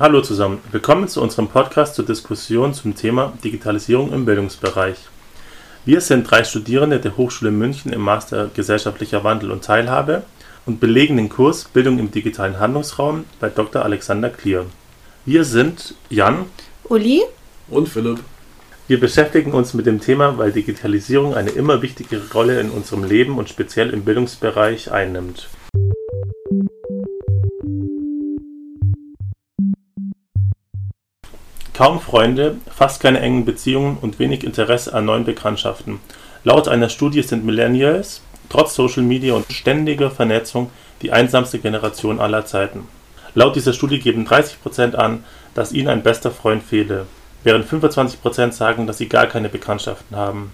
[0.00, 4.96] Hallo zusammen, willkommen zu unserem Podcast zur Diskussion zum Thema Digitalisierung im Bildungsbereich.
[5.84, 10.22] Wir sind drei Studierende der Hochschule München im Master Gesellschaftlicher Wandel und Teilhabe
[10.64, 13.84] und belegen den Kurs Bildung im digitalen Handlungsraum bei Dr.
[13.84, 14.64] Alexander Klier.
[15.26, 16.46] Wir sind Jan,
[16.84, 17.20] Uli
[17.68, 18.20] und Philipp.
[18.88, 23.36] Wir beschäftigen uns mit dem Thema, weil Digitalisierung eine immer wichtigere Rolle in unserem Leben
[23.36, 25.50] und speziell im Bildungsbereich einnimmt.
[31.80, 35.98] Kaum Freunde, fast keine engen Beziehungen und wenig Interesse an neuen Bekanntschaften.
[36.44, 38.20] Laut einer Studie sind Millennials
[38.50, 40.70] trotz Social Media und ständiger Vernetzung
[41.00, 42.86] die einsamste Generation aller Zeiten.
[43.34, 47.06] Laut dieser Studie geben 30% an, dass ihnen ein bester Freund fehle,
[47.44, 50.52] während 25% sagen, dass sie gar keine Bekanntschaften haben.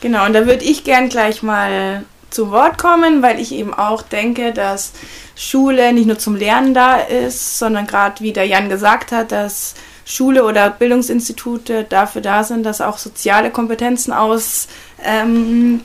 [0.00, 4.00] Genau, und da würde ich gern gleich mal zu Wort kommen, weil ich eben auch
[4.00, 4.94] denke, dass
[5.36, 9.74] Schule nicht nur zum Lernen da ist, sondern gerade wie der Jan gesagt hat, dass
[10.04, 14.68] Schule oder Bildungsinstitute dafür da sind, dass auch soziale Kompetenzen aus,
[15.04, 15.80] ähm,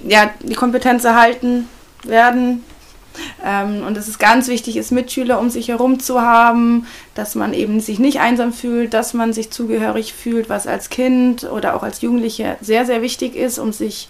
[0.00, 1.68] ja, die Kompetenz erhalten
[2.02, 2.64] werden.
[3.44, 7.78] Ähm, und es ganz wichtig ist, Mitschüler um sich herum zu haben, dass man eben
[7.80, 12.00] sich nicht einsam fühlt, dass man sich zugehörig fühlt, was als Kind oder auch als
[12.00, 14.08] Jugendliche sehr, sehr wichtig ist, um sich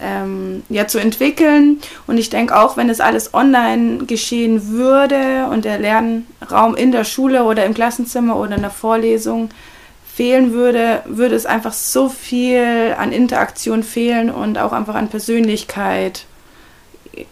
[0.00, 1.78] ähm, ja, zu entwickeln.
[2.08, 7.04] Und ich denke auch, wenn es alles online geschehen würde und der Lernraum in der
[7.04, 9.50] Schule oder im Klassenzimmer oder in der Vorlesung
[10.12, 16.26] fehlen würde, würde es einfach so viel an Interaktion fehlen und auch einfach an Persönlichkeit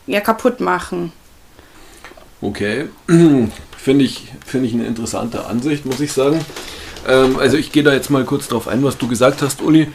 [0.07, 1.13] ja, kaputt machen.
[2.41, 2.87] Okay,
[3.77, 6.41] finde ich, find ich eine interessante Ansicht, muss ich sagen.
[7.07, 9.89] Ähm, also ich gehe da jetzt mal kurz drauf ein, was du gesagt hast, Uli.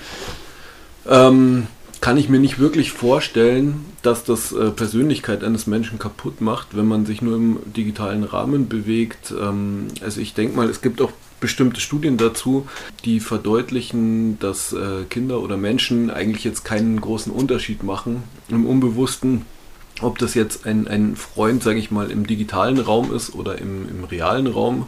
[1.08, 1.68] Ähm,
[2.02, 6.88] kann ich mir nicht wirklich vorstellen, dass das äh, Persönlichkeit eines Menschen kaputt macht, wenn
[6.88, 9.34] man sich nur im digitalen Rahmen bewegt.
[9.40, 12.68] Ähm, also ich denke mal, es gibt auch bestimmte Studien dazu,
[13.06, 19.46] die verdeutlichen, dass äh, Kinder oder Menschen eigentlich jetzt keinen großen Unterschied machen im Unbewussten,
[20.02, 23.88] ob das jetzt ein, ein Freund, sage ich mal, im digitalen Raum ist oder im,
[23.90, 24.88] im realen Raum.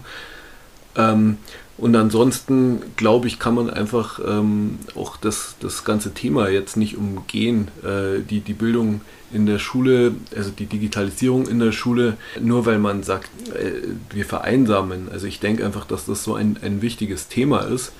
[0.95, 1.37] Ähm,
[1.77, 6.97] und ansonsten, glaube ich, kann man einfach ähm, auch das, das ganze Thema jetzt nicht
[6.97, 7.67] umgehen.
[7.83, 9.01] Äh, die, die Bildung
[9.31, 14.25] in der Schule, also die Digitalisierung in der Schule, nur weil man sagt, äh, wir
[14.25, 15.09] vereinsamen.
[15.11, 17.91] Also ich denke einfach, dass das so ein, ein wichtiges Thema ist,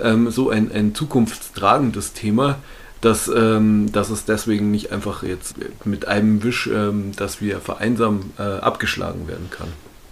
[0.00, 2.58] ähm, so ein, ein zukunftstragendes Thema,
[3.00, 8.32] dass, ähm, dass es deswegen nicht einfach jetzt mit einem Wisch, ähm, dass wir vereinsamen,
[8.38, 9.68] äh, abgeschlagen werden kann.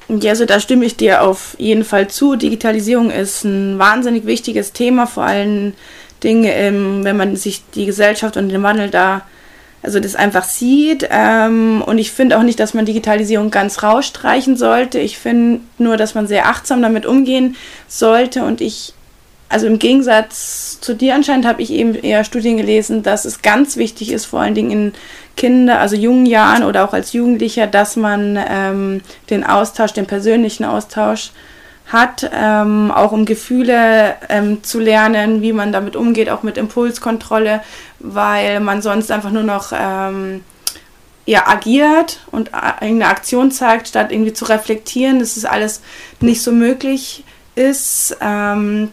[0.08, 2.36] Ja, also da stimme ich dir auf jeden Fall zu.
[2.36, 5.74] Digitalisierung ist ein wahnsinnig wichtiges Thema, vor allen
[6.22, 9.22] Dingen, ähm, wenn man sich die Gesellschaft und den Wandel da,
[9.82, 11.08] also das einfach sieht.
[11.10, 14.98] Ähm, und ich finde auch nicht, dass man Digitalisierung ganz rausstreichen sollte.
[14.98, 17.56] Ich finde nur, dass man sehr achtsam damit umgehen
[17.88, 18.44] sollte.
[18.44, 18.93] Und ich
[19.54, 23.76] also im Gegensatz zu dir anscheinend habe ich eben eher Studien gelesen, dass es ganz
[23.76, 24.92] wichtig ist, vor allen Dingen in
[25.36, 29.00] Kinder, also jungen Jahren oder auch als Jugendlicher, dass man ähm,
[29.30, 31.30] den Austausch, den persönlichen Austausch
[31.86, 37.60] hat, ähm, auch um Gefühle ähm, zu lernen, wie man damit umgeht, auch mit Impulskontrolle,
[38.00, 40.40] weil man sonst einfach nur noch ähm,
[41.26, 42.50] ja, agiert und
[42.80, 45.80] irgendeine Aktion zeigt, statt irgendwie zu reflektieren, dass es alles
[46.18, 47.22] nicht so möglich
[47.54, 48.16] ist.
[48.20, 48.90] Ähm,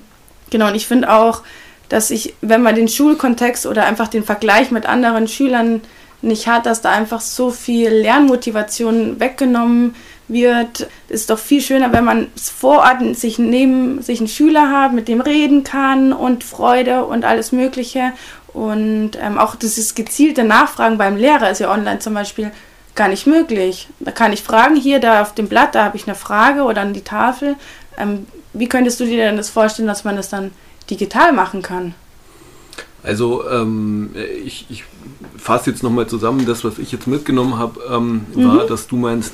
[0.52, 1.42] Genau, und ich finde auch,
[1.90, 5.82] dass ich, wenn man den Schulkontext oder einfach den Vergleich mit anderen Schülern
[6.22, 9.96] nicht hat, dass da einfach so viel Lernmotivation weggenommen
[10.28, 10.88] wird.
[11.10, 15.08] Ist doch viel schöner, wenn man vor Ort sich neben sich einen Schüler hat, mit
[15.08, 18.14] dem reden kann und Freude und alles Mögliche.
[18.54, 22.52] Und ähm, auch dieses gezielte Nachfragen beim Lehrer ist ja online zum Beispiel
[22.96, 23.88] gar nicht möglich.
[24.00, 26.82] Da kann ich fragen, hier, da auf dem Blatt, da habe ich eine Frage oder
[26.82, 27.56] an die Tafel.
[27.98, 30.52] Ähm, wie könntest du dir denn das vorstellen, dass man das dann
[30.90, 31.94] digital machen kann?
[33.04, 34.12] Also ähm,
[34.46, 34.84] ich, ich
[35.38, 38.48] fasse jetzt nochmal zusammen, das, was ich jetzt mitgenommen habe, ähm, mhm.
[38.48, 39.34] war, dass du meinst,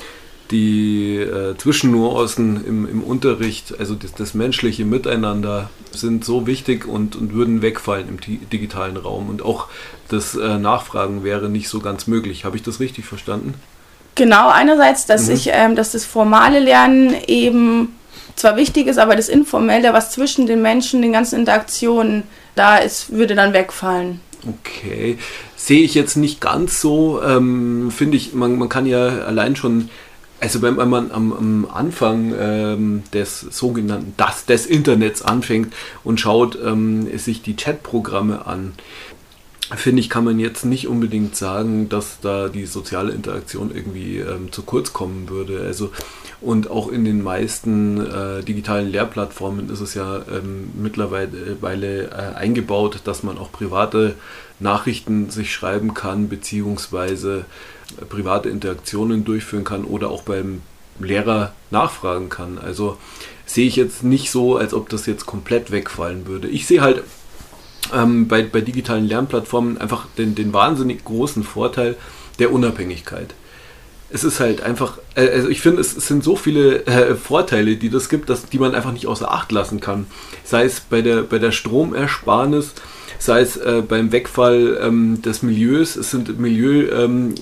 [0.51, 7.17] die äh, Zwischennuancen im, im Unterricht, also das, das, menschliche Miteinander, sind so wichtig und,
[7.17, 9.29] und würden wegfallen im digitalen Raum.
[9.29, 9.67] Und auch
[10.07, 12.45] das äh, Nachfragen wäre nicht so ganz möglich.
[12.45, 13.55] Habe ich das richtig verstanden?
[14.15, 15.33] Genau, einerseits, dass mhm.
[15.33, 17.96] ich, ähm, dass das formale Lernen eben
[18.37, 22.23] zwar wichtig ist, aber das Informelle, was zwischen den Menschen, den ganzen Interaktionen
[22.55, 24.21] da ist, würde dann wegfallen.
[24.47, 25.17] Okay,
[25.55, 27.21] sehe ich jetzt nicht ganz so.
[27.21, 29.89] Ähm, Finde ich, man, man kann ja allein schon
[30.39, 35.73] also wenn man am, am Anfang ähm, des sogenannten das des Internets anfängt
[36.03, 38.73] und schaut ähm, sich die Chatprogramme an,
[39.75, 44.51] finde ich, kann man jetzt nicht unbedingt sagen, dass da die soziale Interaktion irgendwie ähm,
[44.51, 45.61] zu kurz kommen würde.
[45.65, 45.91] Also
[46.39, 53.01] und auch in den meisten äh, digitalen Lehrplattformen ist es ja ähm, mittlerweile äh, eingebaut,
[53.05, 54.13] dass man auch private
[54.59, 57.45] Nachrichten sich schreiben kann, beziehungsweise
[57.99, 60.61] äh, private Interaktionen durchführen kann oder auch beim
[60.99, 62.59] Lehrer nachfragen kann.
[62.59, 62.97] Also
[63.45, 66.47] sehe ich jetzt nicht so, als ob das jetzt komplett wegfallen würde.
[66.47, 67.03] Ich sehe halt
[67.93, 71.95] ähm, bei, bei digitalen Lernplattformen einfach den, den wahnsinnig großen Vorteil
[72.39, 73.33] der Unabhängigkeit
[74.09, 77.89] es ist halt einfach, äh, also ich finde, es, sind so viele äh, Vorteile, die
[77.89, 80.07] das gibt, dass, die man einfach nicht außer Acht lassen kann.
[80.43, 82.73] Sei es bei der, bei der Stromersparnis,
[83.19, 87.35] sei es äh, beim Wegfall ähm, des Milieus, es sind Milieu, ähm,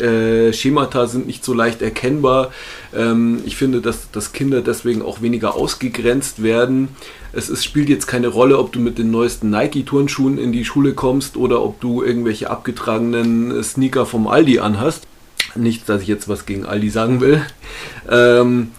[0.00, 2.52] äh, Schemata sind nicht so leicht erkennbar.
[2.94, 6.88] Ähm, ich finde, dass, dass Kinder deswegen auch weniger ausgegrenzt werden.
[7.32, 10.94] Es ist, spielt jetzt keine Rolle, ob du mit den neuesten Nike-Turnschuhen in die Schule
[10.94, 15.04] kommst oder ob du irgendwelche abgetragenen Sneaker vom Aldi anhast.
[15.54, 17.42] Nicht, dass ich jetzt was gegen Aldi sagen will.
[18.10, 18.72] Ähm,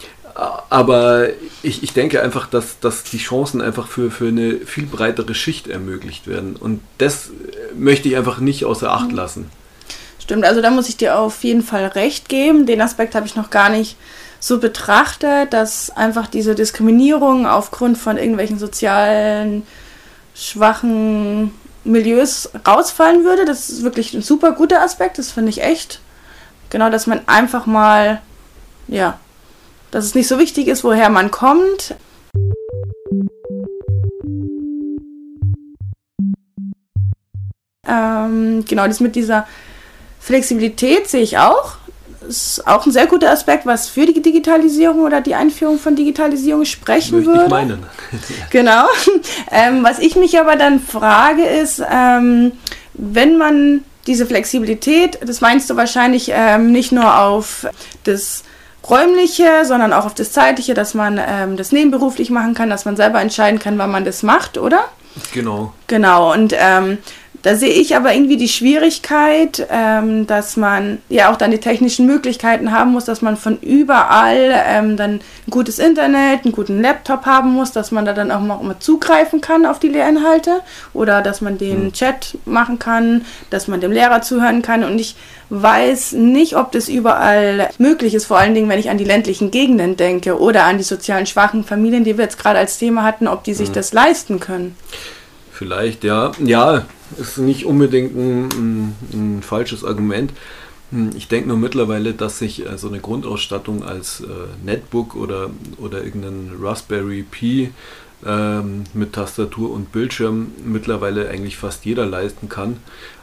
[0.69, 1.27] aber
[1.63, 5.67] ich, ich denke einfach, dass, dass die Chancen einfach für, für eine viel breitere Schicht
[5.67, 6.55] ermöglicht werden.
[6.55, 7.31] Und das
[7.77, 9.49] möchte ich einfach nicht außer Acht lassen.
[10.29, 12.67] Stimmt, also da muss ich dir auf jeden Fall recht geben.
[12.67, 13.97] Den Aspekt habe ich noch gar nicht
[14.39, 19.65] so betrachtet, dass einfach diese Diskriminierung aufgrund von irgendwelchen sozialen
[20.35, 21.51] schwachen
[21.83, 23.45] Milieus rausfallen würde.
[23.45, 25.99] Das ist wirklich ein super guter Aspekt, das finde ich echt
[26.69, 28.21] Genau, dass man einfach mal,
[28.87, 29.19] ja,
[29.89, 31.95] dass es nicht so wichtig ist, woher man kommt.
[37.87, 39.47] Ähm, genau, das mit dieser
[40.19, 41.77] Flexibilität sehe ich auch.
[42.27, 46.65] Ist auch ein sehr guter Aspekt, was für die Digitalisierung oder die Einführung von Digitalisierung
[46.65, 47.43] sprechen Möchte würde.
[47.45, 47.85] Ich meinen.
[48.51, 48.85] genau.
[49.51, 52.51] Ähm, was ich mich aber dann frage ist, ähm,
[52.93, 57.67] wenn man diese Flexibilität, das meinst du wahrscheinlich ähm, nicht nur auf
[58.03, 58.43] das
[58.89, 62.95] räumliche, sondern auch auf das zeitliche, dass man ähm, das nebenberuflich machen kann, dass man
[62.95, 64.85] selber entscheiden kann, wann man das macht, oder?
[65.33, 65.73] Genau.
[65.87, 66.33] Genau.
[66.33, 66.97] Und ähm,
[67.41, 72.05] da sehe ich aber irgendwie die Schwierigkeit, ähm, dass man ja auch dann die technischen
[72.05, 77.25] Möglichkeiten haben muss, dass man von überall ähm, dann ein gutes Internet, einen guten Laptop
[77.25, 80.61] haben muss, dass man da dann auch mal zugreifen kann auf die Lehrinhalte
[80.93, 81.93] oder dass man den mhm.
[81.93, 84.83] Chat machen kann, dass man dem Lehrer zuhören kann.
[84.83, 85.15] Und ich
[85.49, 89.49] weiß nicht, ob das überall möglich ist, vor allen Dingen, wenn ich an die ländlichen
[89.49, 93.27] Gegenden denke oder an die sozialen schwachen Familien, die wir jetzt gerade als Thema hatten,
[93.27, 93.73] ob die sich mhm.
[93.73, 94.75] das leisten können.
[95.59, 96.31] Vielleicht, ja.
[96.41, 96.85] Ja,
[97.17, 100.31] ist nicht unbedingt ein, ein, ein falsches Argument.
[100.91, 104.25] Hm, ich denke nur mittlerweile, dass sich äh, so eine Grundausstattung als äh,
[104.63, 107.71] Netbook oder, oder irgendein Raspberry Pi
[108.25, 112.77] ähm, mit Tastatur und Bildschirm mittlerweile eigentlich fast jeder leisten kann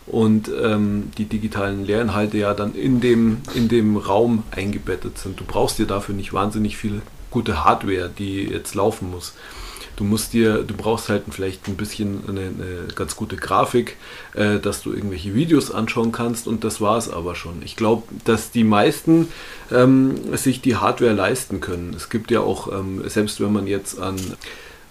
[0.06, 5.41] und ähm, die digitalen Lehrinhalte ja dann in dem, in dem Raum eingebettet sind.
[5.41, 7.00] Du brauchst dir dafür nicht wahnsinnig viel
[7.31, 9.32] gute Hardware, die jetzt laufen muss.
[9.96, 13.96] Du musst dir, du brauchst halt vielleicht ein bisschen eine, eine ganz gute Grafik,
[14.34, 17.62] äh, dass du irgendwelche Videos anschauen kannst und das war es aber schon.
[17.64, 19.28] Ich glaube, dass die meisten
[19.72, 21.94] ähm, sich die Hardware leisten können.
[21.96, 24.16] Es gibt ja auch, ähm, selbst wenn man jetzt an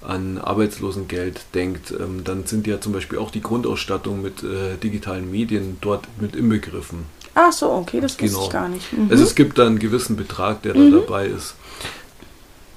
[0.08, 5.32] an Arbeitslosengeld denkt, ähm, dann sind ja zum Beispiel auch die Grundausstattung mit äh, digitalen
[5.32, 7.06] Medien dort mit inbegriffen.
[7.34, 8.34] Ach so, okay, das genau.
[8.34, 8.94] wusste ich gar nicht.
[8.94, 9.08] Mhm.
[9.10, 10.92] Also es gibt da einen gewissen Betrag, der mhm.
[10.92, 11.56] da dabei ist.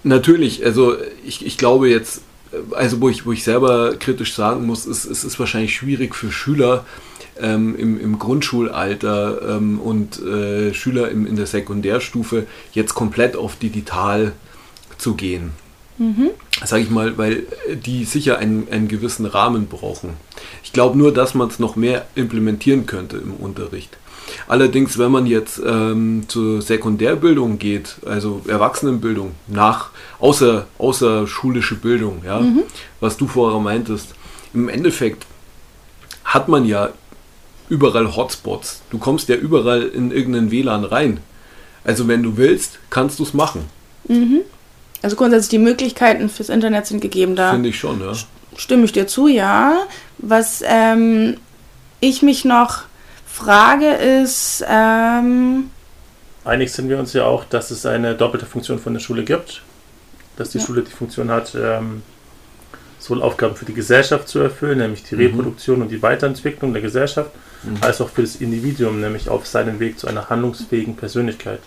[0.08, 2.22] Natürlich, also ich, ich glaube jetzt,
[2.70, 6.32] also wo ich, wo ich selber kritisch sagen muss, ist, es ist wahrscheinlich schwierig für
[6.32, 6.86] Schüler
[7.38, 13.56] ähm, im, im Grundschulalter ähm, und äh, Schüler im, in der Sekundärstufe jetzt komplett auf
[13.56, 14.32] digital
[14.96, 15.50] zu gehen.
[15.98, 16.30] Mhm.
[16.64, 17.42] Sage ich mal, weil
[17.84, 20.14] die sicher einen, einen gewissen Rahmen brauchen.
[20.64, 23.98] Ich glaube nur, dass man es noch mehr implementieren könnte im Unterricht.
[24.46, 32.40] Allerdings, wenn man jetzt ähm, zur Sekundärbildung geht, also Erwachsenenbildung, nach außer, außerschulische Bildung, ja,
[32.40, 32.62] mhm.
[33.00, 34.14] was du vorher meintest,
[34.54, 35.26] im Endeffekt
[36.24, 36.90] hat man ja
[37.68, 38.82] überall Hotspots.
[38.90, 41.20] Du kommst ja überall in irgendeinen WLAN rein.
[41.84, 43.64] Also wenn du willst, kannst du es machen.
[44.08, 44.40] Mhm.
[45.02, 47.52] Also grundsätzlich die Möglichkeiten fürs Internet sind gegeben da.
[47.52, 48.12] Finde ich schon, ja.
[48.56, 49.78] Stimme ich dir zu, ja.
[50.18, 51.36] Was ähm,
[52.00, 52.82] ich mich noch
[53.38, 54.64] Frage ist.
[54.68, 55.70] Ähm,
[56.44, 59.62] Einig sind wir uns ja auch, dass es eine doppelte Funktion von der Schule gibt.
[60.36, 60.64] Dass die ja.
[60.64, 62.02] Schule die Funktion hat, ähm,
[62.98, 65.22] sowohl Aufgaben für die Gesellschaft zu erfüllen, nämlich die mhm.
[65.22, 67.30] Reproduktion und die Weiterentwicklung der Gesellschaft,
[67.62, 67.78] mhm.
[67.80, 71.60] als auch für das Individuum, nämlich auf seinem Weg zu einer handlungsfähigen Persönlichkeit.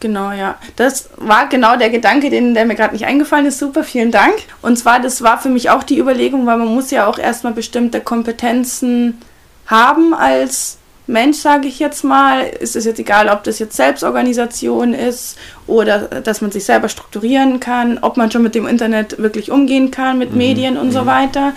[0.00, 0.58] Genau, ja.
[0.76, 3.58] Das war genau der Gedanke, den, der mir gerade nicht eingefallen ist.
[3.58, 4.34] Super, vielen Dank.
[4.60, 7.52] Und zwar, das war für mich auch die Überlegung, weil man muss ja auch erstmal
[7.52, 9.20] bestimmte Kompetenzen
[9.66, 14.94] haben als Mensch, sage ich jetzt mal, ist es jetzt egal, ob das jetzt Selbstorganisation
[14.94, 19.50] ist oder dass man sich selber strukturieren kann, ob man schon mit dem Internet wirklich
[19.50, 20.38] umgehen kann, mit mhm.
[20.38, 20.92] Medien und mhm.
[20.92, 21.52] so weiter.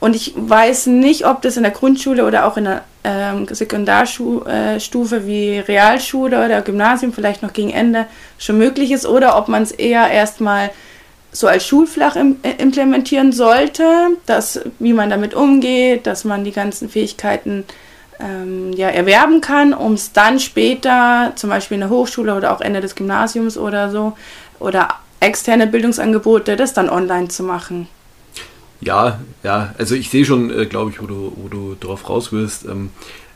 [0.00, 4.46] Und ich weiß nicht, ob das in der Grundschule oder auch in der ähm, Sekundarstufe
[5.16, 8.06] äh, wie Realschule oder Gymnasium vielleicht noch gegen Ende
[8.38, 10.70] schon möglich ist oder ob man es eher erstmal
[11.32, 13.84] so als Schulfach im, äh, implementieren sollte,
[14.26, 17.64] dass, wie man damit umgeht, dass man die ganzen Fähigkeiten
[18.20, 22.60] ähm, ja, erwerben kann, um es dann später, zum Beispiel in der Hochschule oder auch
[22.60, 24.16] Ende des Gymnasiums oder so,
[24.58, 24.88] oder
[25.20, 27.88] externe Bildungsangebote, das dann online zu machen.
[28.80, 32.32] Ja, ja, also ich sehe schon, äh, glaube ich, wo du, wo du drauf raus
[32.32, 32.64] willst.
[32.66, 32.90] Ähm,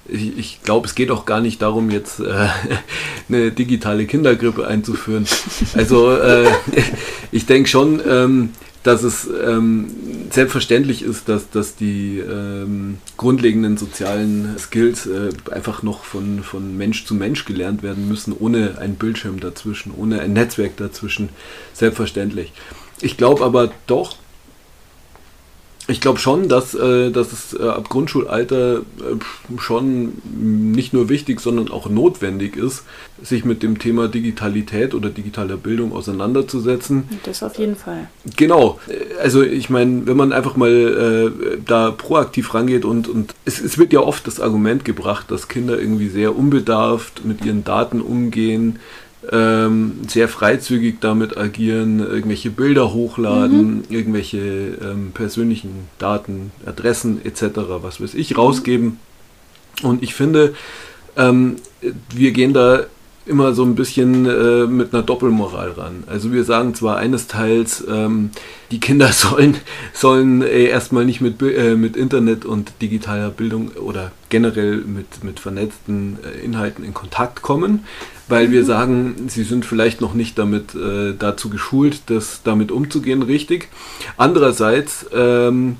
[0.08, 2.48] ich, ich glaube, es geht auch gar nicht darum, jetzt äh,
[3.28, 5.26] eine digitale Kindergrippe einzuführen.
[5.74, 6.46] Also äh,
[7.32, 8.50] ich denke schon, ähm,
[8.82, 9.90] dass es ähm,
[10.30, 17.04] selbstverständlich ist, dass, dass die ähm, grundlegenden sozialen Skills äh, einfach noch von, von Mensch
[17.04, 21.28] zu Mensch gelernt werden müssen, ohne einen Bildschirm dazwischen, ohne ein Netzwerk dazwischen.
[21.74, 22.52] Selbstverständlich.
[23.00, 24.16] Ich glaube aber doch,
[25.90, 31.40] ich glaube schon, dass, äh, dass es äh, ab Grundschulalter äh, schon nicht nur wichtig,
[31.40, 32.84] sondern auch notwendig ist,
[33.22, 37.08] sich mit dem Thema Digitalität oder digitaler Bildung auseinanderzusetzen.
[37.24, 38.08] Das auf jeden Fall.
[38.36, 38.78] Genau.
[39.22, 43.78] Also ich meine, wenn man einfach mal äh, da proaktiv rangeht und, und es, es
[43.78, 48.78] wird ja oft das Argument gebracht, dass Kinder irgendwie sehr unbedarft mit ihren Daten umgehen,
[49.30, 53.84] ähm, sehr freizügig damit agieren, irgendwelche Bilder hochladen, mhm.
[53.88, 57.42] irgendwelche ähm, persönlichen Daten, Adressen etc.,
[57.82, 58.98] was weiß ich, rausgeben.
[59.82, 60.54] Und ich finde,
[61.16, 61.56] ähm,
[62.14, 62.84] wir gehen da
[63.28, 66.04] immer so ein bisschen äh, mit einer Doppelmoral ran.
[66.06, 68.30] Also wir sagen zwar eines Teils, ähm,
[68.70, 69.56] die Kinder sollen,
[69.92, 75.40] sollen äh, erstmal nicht mit, äh, mit Internet und digitaler Bildung oder generell mit, mit
[75.40, 77.84] vernetzten äh, Inhalten in Kontakt kommen,
[78.28, 78.66] weil wir mhm.
[78.66, 83.68] sagen, sie sind vielleicht noch nicht damit äh, dazu geschult, das damit umzugehen richtig.
[84.16, 85.76] Andererseits ähm,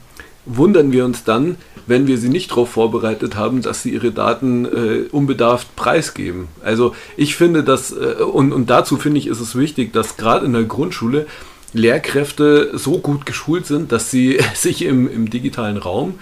[0.49, 4.65] wundern wir uns dann, wenn wir sie nicht darauf vorbereitet haben, dass sie ihre Daten
[4.65, 6.49] äh, unbedarft preisgeben.
[6.63, 10.45] Also ich finde das, äh, und, und dazu finde ich, ist es wichtig, dass gerade
[10.45, 11.27] in der Grundschule
[11.73, 16.15] Lehrkräfte so gut geschult sind, dass sie sich im, im digitalen Raum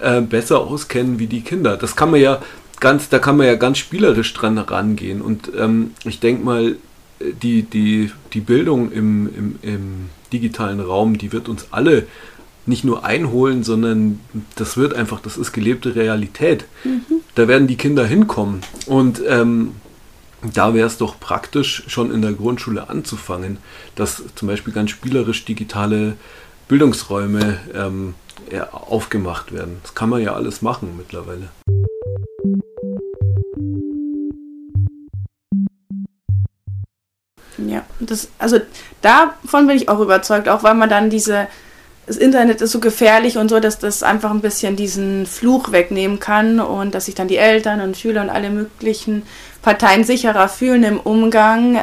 [0.00, 1.76] äh, besser auskennen wie die Kinder.
[1.76, 2.40] Das kann man ja
[2.80, 5.22] ganz, da kann man ja ganz spielerisch dran rangehen.
[5.22, 6.76] Und ähm, ich denke mal,
[7.20, 12.06] die, die, die Bildung im, im, im digitalen Raum, die wird uns alle
[12.66, 14.20] nicht nur einholen, sondern
[14.56, 16.64] das wird einfach, das ist gelebte Realität.
[16.84, 17.02] Mhm.
[17.34, 18.60] Da werden die Kinder hinkommen.
[18.86, 19.72] Und ähm,
[20.52, 23.58] da wäre es doch praktisch, schon in der Grundschule anzufangen,
[23.94, 26.16] dass zum Beispiel ganz spielerisch digitale
[26.68, 28.14] Bildungsräume ähm,
[28.72, 29.78] aufgemacht werden.
[29.82, 31.48] Das kann man ja alles machen mittlerweile.
[37.56, 38.60] Ja, das, also
[39.00, 41.46] davon bin ich auch überzeugt, auch weil man dann diese
[42.06, 46.20] das Internet ist so gefährlich und so, dass das einfach ein bisschen diesen Fluch wegnehmen
[46.20, 49.22] kann und dass sich dann die Eltern und Schüler und alle möglichen
[49.62, 51.82] Parteien sicherer fühlen im Umgang.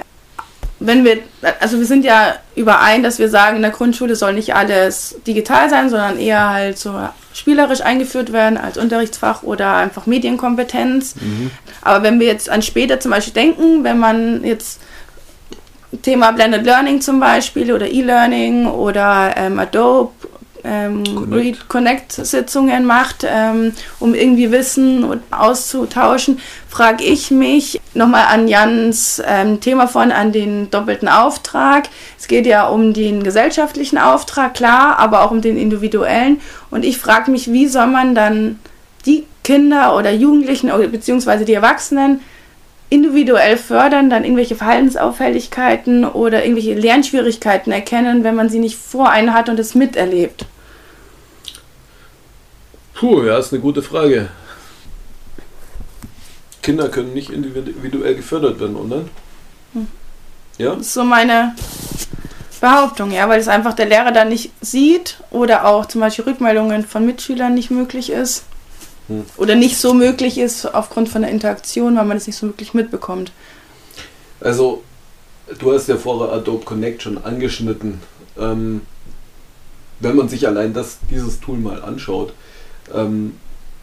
[0.80, 1.20] Wenn wir,
[1.60, 5.70] also wir sind ja überein, dass wir sagen, in der Grundschule soll nicht alles digital
[5.70, 6.94] sein, sondern eher halt so
[7.34, 11.16] spielerisch eingeführt werden als Unterrichtsfach oder einfach Medienkompetenz.
[11.16, 11.52] Mhm.
[11.82, 14.80] Aber wenn wir jetzt an später zum Beispiel denken, wenn man jetzt
[16.02, 20.12] Thema Blended Learning zum Beispiel oder E-Learning oder ähm, Adobe
[20.64, 21.70] ähm, Connect.
[21.70, 29.88] Connect-Sitzungen macht, ähm, um irgendwie Wissen auszutauschen, frage ich mich nochmal an Jans ähm, Thema
[29.88, 31.90] von, an den doppelten Auftrag.
[32.20, 36.40] Es geht ja um den gesellschaftlichen Auftrag, klar, aber auch um den individuellen.
[36.70, 38.60] Und ich frage mich, wie soll man dann
[39.06, 42.22] die Kinder oder Jugendlichen oder beziehungsweise die Erwachsenen
[42.92, 49.34] individuell fördern, dann irgendwelche Verhaltensauffälligkeiten oder irgendwelche Lernschwierigkeiten erkennen, wenn man sie nicht vor einen
[49.34, 50.46] hat und es miterlebt?
[52.94, 54.28] Puh, ja, ist eine gute Frage.
[56.62, 59.06] Kinder können nicht individuell gefördert werden, oder?
[59.74, 59.88] Hm.
[60.58, 60.76] Ja?
[60.76, 61.56] Das ist so meine
[62.60, 66.86] Behauptung, ja, weil es einfach der Lehrer dann nicht sieht oder auch zum Beispiel Rückmeldungen
[66.86, 68.44] von Mitschülern nicht möglich ist.
[69.08, 69.26] Hm.
[69.38, 72.74] Oder nicht so möglich ist aufgrund von der Interaktion, weil man es nicht so wirklich
[72.74, 73.32] mitbekommt.
[74.40, 74.84] Also,
[75.60, 78.00] du hast ja vorher Adobe Connect schon angeschnitten.
[78.38, 78.82] Ähm,
[80.00, 82.34] wenn man sich allein das, dieses Tool mal anschaut,
[82.94, 83.34] ähm,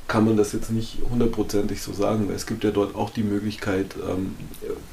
[0.09, 3.23] kann man das jetzt nicht hundertprozentig so sagen, weil es gibt ja dort auch die
[3.23, 4.35] Möglichkeit ähm,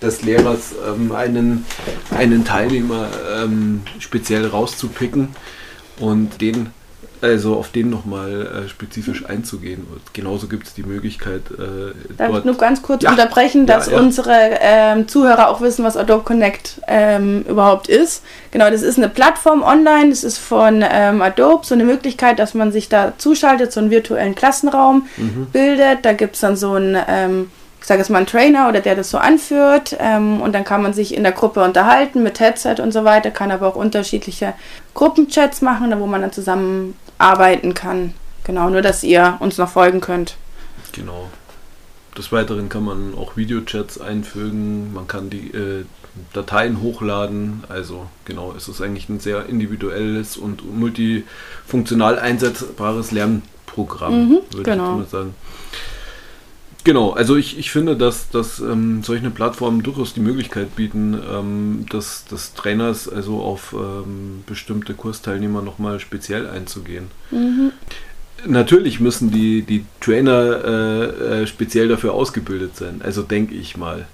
[0.01, 1.65] des Lehrers, ähm, einen,
[2.11, 5.29] einen Teilnehmer ähm, speziell rauszupicken
[5.99, 6.69] und den
[7.21, 9.85] also auf den nochmal äh, spezifisch einzugehen.
[9.91, 11.41] Und genauso gibt es die Möglichkeit.
[11.51, 13.11] Äh, Darf ich nur ganz kurz ja.
[13.11, 13.99] unterbrechen, dass ja, ja.
[13.99, 18.23] unsere ähm, Zuhörer auch wissen, was Adobe Connect ähm, überhaupt ist.
[18.51, 22.53] Genau, das ist eine Plattform online, das ist von ähm, Adobe so eine Möglichkeit, dass
[22.53, 25.47] man sich da zuschaltet, so einen virtuellen Klassenraum mhm.
[25.51, 26.03] bildet.
[26.03, 27.51] Da gibt es dann so ein ähm,
[27.85, 30.81] ich sage jetzt mal einen Trainer oder der das so anführt ähm, und dann kann
[30.81, 34.55] man sich in der Gruppe unterhalten mit Headset und so weiter, kann aber auch unterschiedliche
[34.95, 38.15] Gruppenchats machen, wo man dann zusammen arbeiten kann.
[38.43, 40.35] Genau, nur dass ihr uns noch folgen könnt.
[40.93, 41.29] Genau.
[42.17, 45.85] Des Weiteren kann man auch Videochats einfügen, man kann die äh,
[46.33, 47.65] Dateien hochladen.
[47.69, 54.93] Also genau, es ist eigentlich ein sehr individuelles und multifunktional einsetzbares Lernprogramm, mhm, würde genau.
[54.93, 55.35] ich mal sagen.
[56.85, 61.85] Genau, also ich, ich finde, dass, dass ähm, solche Plattformen durchaus die Möglichkeit bieten, ähm,
[61.89, 67.07] dass, dass Trainers also auf ähm, bestimmte Kursteilnehmer nochmal speziell einzugehen.
[67.31, 67.71] Mhm.
[68.45, 74.05] Natürlich müssen die, die Trainer äh, äh, speziell dafür ausgebildet sein, also denke ich mal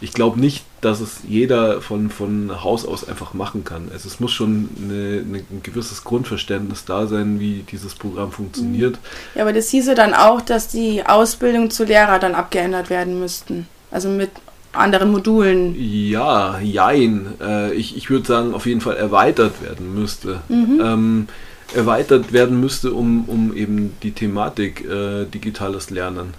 [0.00, 3.88] ich glaube nicht, dass es jeder von, von Haus aus einfach machen kann.
[3.92, 8.92] Also es muss schon eine, eine, ein gewisses Grundverständnis da sein, wie dieses Programm funktioniert.
[8.92, 8.98] Mhm.
[9.34, 13.66] Ja, aber das hieße dann auch, dass die Ausbildung zu Lehrer dann abgeändert werden müssten.
[13.90, 14.30] Also mit
[14.72, 15.74] anderen Modulen.
[15.78, 17.26] Ja, jein.
[17.40, 20.40] Äh, ich ich würde sagen, auf jeden Fall erweitert werden müsste.
[20.48, 20.80] Mhm.
[20.82, 21.28] Ähm,
[21.74, 26.34] erweitert werden müsste, um, um eben die Thematik äh, digitales Lernen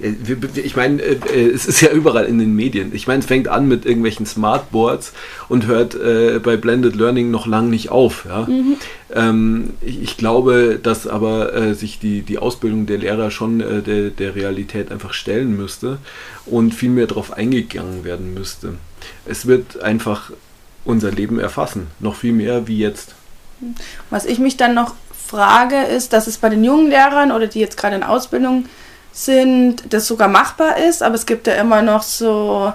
[0.00, 2.94] ich meine, äh, äh, es ist ja überall in den Medien.
[2.94, 5.12] Ich meine, es fängt an mit irgendwelchen Smartboards
[5.48, 8.24] und hört äh, bei Blended Learning noch lang nicht auf.
[8.26, 8.42] Ja?
[8.42, 8.76] Mhm.
[9.14, 14.10] Ähm, ich, glaube, dass aber äh, sich die, die Ausbildung der Lehrer schon äh, der,
[14.10, 15.98] der Realität einfach stellen müsste
[16.46, 18.74] und viel mehr darauf eingegangen werden müsste.
[19.26, 20.30] Es wird einfach
[20.84, 23.14] unser Leben erfassen, noch viel mehr wie jetzt.
[24.10, 24.94] Was ich mich dann noch
[25.32, 28.66] frage, ist, dass es bei den jungen Lehrern oder die jetzt gerade in Ausbildung
[29.12, 32.72] sind, das sogar machbar ist, aber es gibt ja immer noch so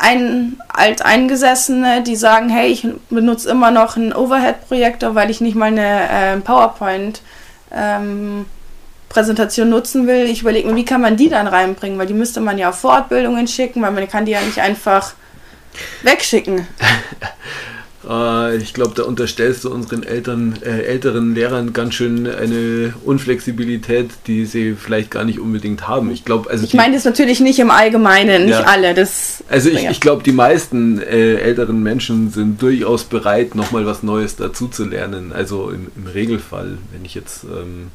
[0.00, 5.66] ein, Alteingesessene, die sagen, hey, ich benutze immer noch einen Overhead-Projektor, weil ich nicht mal
[5.66, 7.22] eine äh, PowerPoint
[7.72, 8.46] ähm,
[9.08, 10.24] Präsentation nutzen will.
[10.24, 12.80] Ich überlege mir, wie kann man die dann reinbringen, weil die müsste man ja auf
[12.80, 15.14] Fortbildungen schicken, weil man kann die ja nicht einfach
[16.02, 16.66] wegschicken.
[18.08, 24.10] Äh, ich glaube, da unterstellst du unseren Eltern, äh, älteren Lehrern ganz schön eine Unflexibilität,
[24.26, 26.10] die sie vielleicht gar nicht unbedingt haben.
[26.10, 28.64] Ich glaube, also ich meine das natürlich nicht im Allgemeinen, nicht ja.
[28.64, 28.94] alle.
[28.94, 34.02] Das also ich, ich glaube, die meisten äh, älteren Menschen sind durchaus bereit, nochmal was
[34.02, 35.32] Neues dazu zu lernen.
[35.32, 37.90] Also im, im Regelfall, wenn ich jetzt ähm,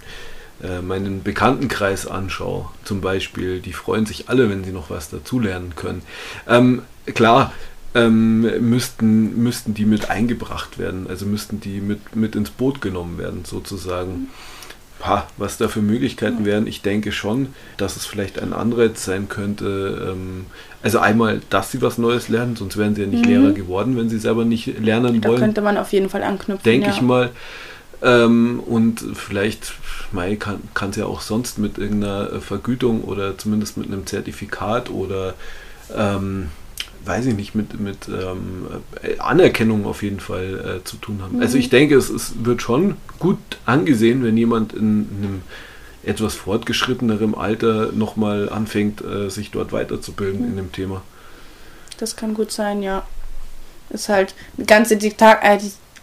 [0.64, 5.74] äh, meinen Bekanntenkreis anschaue, zum Beispiel, die freuen sich alle, wenn sie noch was dazulernen
[5.76, 6.02] können.
[6.48, 6.82] Ähm,
[7.14, 7.54] klar,
[7.96, 13.18] ähm, müssten, müssten die mit eingebracht werden, also müssten die mit, mit ins Boot genommen
[13.18, 14.28] werden, sozusagen.
[15.02, 19.30] Ha, was da für Möglichkeiten wären, ich denke schon, dass es vielleicht ein Anreiz sein
[19.30, 20.12] könnte.
[20.12, 20.46] Ähm,
[20.84, 23.32] also einmal, dass sie was Neues lernen, sonst wären sie ja nicht mhm.
[23.32, 25.40] Lehrer geworden, wenn sie selber nicht lernen da wollen.
[25.40, 26.64] Da könnte man auf jeden Fall anknüpfen.
[26.66, 26.94] Denke ja.
[26.94, 27.32] ich mal.
[28.02, 29.74] Ähm, und vielleicht
[30.12, 35.34] Mai kann es ja auch sonst mit irgendeiner Vergütung oder zumindest mit einem Zertifikat oder
[35.96, 36.50] ähm,
[37.06, 38.68] weiß ich nicht, mit, mit ähm,
[39.20, 41.36] Anerkennung auf jeden Fall äh, zu tun haben.
[41.36, 41.42] Also mhm.
[41.42, 45.42] Also ich denke, es, es wird schon gut angesehen, wenn jemand in, in einem
[46.04, 50.48] etwas fortgeschrittenerem Alter nochmal anfängt, äh, sich dort weiterzubilden mhm.
[50.50, 51.02] in dem Thema.
[51.98, 53.06] Das kann gut sein, ja.
[53.90, 55.58] Ist halt die ganze Diktat äh,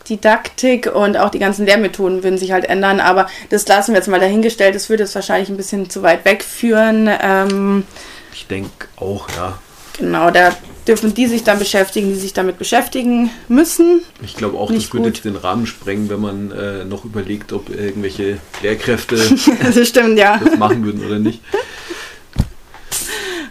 [0.08, 4.08] Didaktik und auch die ganzen Lehrmethoden würden sich halt ändern, aber das lassen wir jetzt
[4.08, 4.74] mal dahingestellt.
[4.74, 7.10] Das würde es wahrscheinlich ein bisschen zu weit wegführen.
[7.20, 7.84] Ähm,
[8.32, 9.58] ich denke auch, ja.
[9.98, 10.52] Genau, da
[10.86, 14.02] dürfen die sich dann beschäftigen, die sich damit beschäftigen müssen.
[14.22, 17.52] Ich glaube auch, Nicht das würde jetzt den Rahmen sprengen, wenn man äh, noch überlegt,
[17.52, 19.16] ob irgendwelche Lehrkräfte
[19.74, 20.40] das, stimmt, ja.
[20.42, 21.40] das machen würden oder nicht.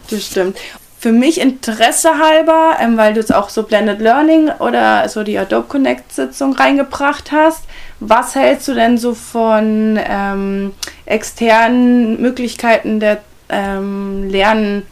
[0.09, 0.57] Das stimmt.
[0.99, 5.37] Für mich Interesse halber, ähm, weil du jetzt auch so Blended Learning oder so die
[5.37, 7.65] Adobe Connect Sitzung reingebracht hast,
[7.99, 10.73] was hältst du denn so von ähm,
[11.05, 14.83] externen Möglichkeiten der ähm, Lernen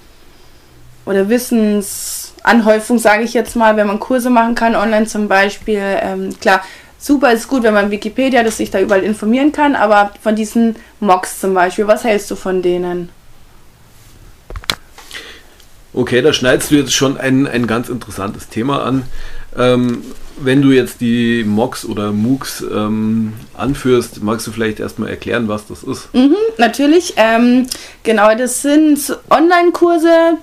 [1.05, 5.81] oder Wissens Anhäufung, sage ich jetzt mal, wenn man Kurse machen kann, online zum Beispiel.
[5.81, 6.61] Ähm, klar,
[6.97, 10.75] super ist gut, wenn man Wikipedia, dass sich da überall informieren kann, aber von diesen
[10.99, 13.09] Mocks zum Beispiel, was hältst du von denen?
[15.93, 19.03] Okay, da schneidest du jetzt schon ein, ein ganz interessantes Thema an.
[19.55, 20.03] Ähm,
[20.37, 25.67] wenn du jetzt die Mocks oder MOOCs ähm, anführst, magst du vielleicht erstmal erklären, was
[25.67, 26.13] das ist?
[26.13, 27.13] Mhm, natürlich.
[27.17, 27.67] Ähm,
[28.01, 30.37] genau, das sind Online-Kurse,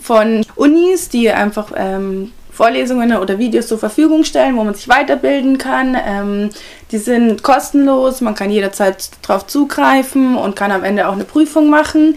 [0.00, 5.58] von Unis, die einfach ähm, Vorlesungen oder Videos zur Verfügung stellen, wo man sich weiterbilden
[5.58, 5.96] kann.
[6.02, 6.50] Ähm,
[6.90, 11.68] die sind kostenlos, man kann jederzeit darauf zugreifen und kann am Ende auch eine Prüfung
[11.68, 12.16] machen.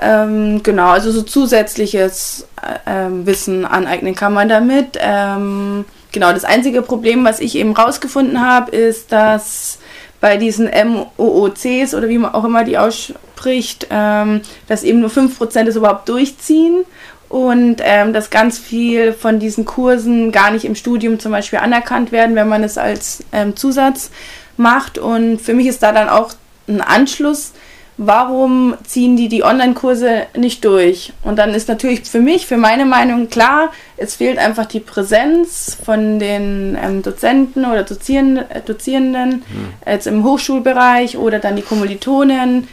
[0.00, 4.98] Ähm, genau, also so zusätzliches äh, ähm, Wissen aneignen kann man damit.
[4.98, 9.78] Ähm, genau, das einzige Problem, was ich eben rausgefunden habe, ist, dass
[10.20, 15.66] bei diesen MOOCs oder wie man auch immer die ausspricht, ähm, dass eben nur 5%
[15.66, 16.84] es überhaupt durchziehen
[17.28, 22.10] und ähm, dass ganz viel von diesen Kursen gar nicht im Studium zum Beispiel anerkannt
[22.10, 24.10] werden, wenn man es als ähm, Zusatz
[24.56, 24.98] macht.
[24.98, 26.32] Und für mich ist da dann auch
[26.68, 27.52] ein Anschluss,
[27.98, 31.12] warum ziehen die die Online-Kurse nicht durch?
[31.22, 35.76] Und dann ist natürlich für mich, für meine Meinung klar, es fehlt einfach die Präsenz
[35.84, 39.68] von den ähm, Dozenten oder Dozierenden, äh, Dozierenden mhm.
[39.86, 42.68] jetzt im Hochschulbereich oder dann die Kommilitonen.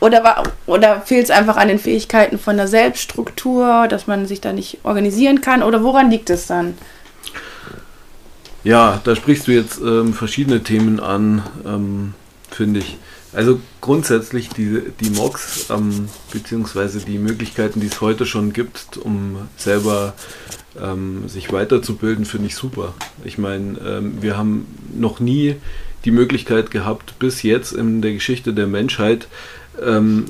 [0.00, 4.52] Oder, oder fehlt es einfach an den Fähigkeiten von der Selbststruktur, dass man sich da
[4.52, 5.62] nicht organisieren kann?
[5.62, 6.74] Oder woran liegt es dann?
[8.64, 12.14] Ja, da sprichst du jetzt ähm, verschiedene Themen an, ähm,
[12.50, 12.96] finde ich.
[13.34, 19.48] Also grundsätzlich die, die MOOCs, ähm, beziehungsweise die Möglichkeiten, die es heute schon gibt, um
[19.56, 20.12] selber
[20.80, 22.94] ähm, sich weiterzubilden, finde ich super.
[23.24, 25.56] Ich meine, ähm, wir haben noch nie
[26.04, 29.28] die Möglichkeit gehabt, bis jetzt in der Geschichte der Menschheit,
[29.82, 30.26] ähm,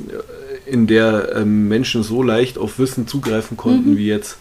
[0.65, 3.97] in der ähm, Menschen so leicht auf Wissen zugreifen konnten mhm.
[3.97, 4.37] wie jetzt.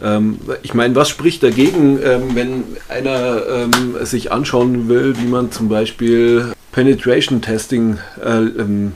[0.00, 1.98] Ähm, ich meine, was spricht dagegen,
[2.34, 3.68] wenn einer
[4.04, 8.92] sich anschauen will, wie man zum Beispiel Penetration Testing äh, ähm,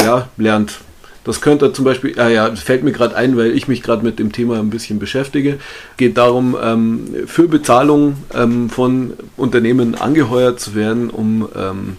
[0.00, 0.78] ja, lernt.
[1.24, 4.20] Das könnte zum Beispiel, ah ja, fällt mir gerade ein, weil ich mich gerade mit
[4.20, 5.58] dem Thema ein bisschen beschäftige.
[5.96, 11.96] Geht darum, ähm, für Bezahlung ähm, von Unternehmen angeheuert zu werden, um ähm,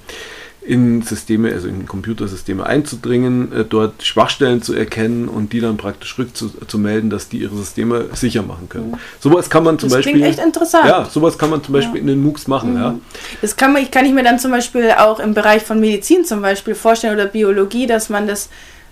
[0.70, 6.16] in Systeme, also in Computersysteme einzudringen, äh, dort Schwachstellen zu erkennen und die dann praktisch
[6.20, 8.92] rückzumelden, dass die ihre Systeme sicher machen können.
[8.92, 9.00] Mhm.
[9.20, 10.22] Sowas kann man zum das Beispiel.
[10.22, 10.86] echt interessant.
[10.86, 12.02] Ja, sowas kann man zum Beispiel ja.
[12.02, 12.76] in den MOOCs machen.
[12.76, 12.82] Mhm.
[12.82, 12.96] Ja.
[13.42, 16.44] Das kann, man, kann ich mir dann zum Beispiel auch im Bereich von Medizin zum
[16.44, 18.50] Beispiel vorstellen oder Biologie, dass man das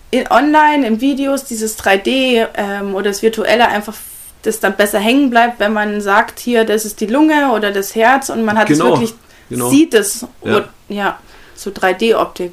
[0.10, 3.94] in, online, in Videos, dieses 3D ähm, oder das Virtuelle einfach
[4.42, 7.94] das dann besser hängen bleibt, wenn man sagt, hier, das ist die Lunge oder das
[7.94, 8.92] Herz und man hat es genau.
[8.92, 9.13] wirklich,
[9.50, 9.70] genau.
[9.70, 10.26] sieht es.
[10.44, 10.66] Ja.
[10.90, 11.20] ja
[11.58, 12.52] so 3D-Optik.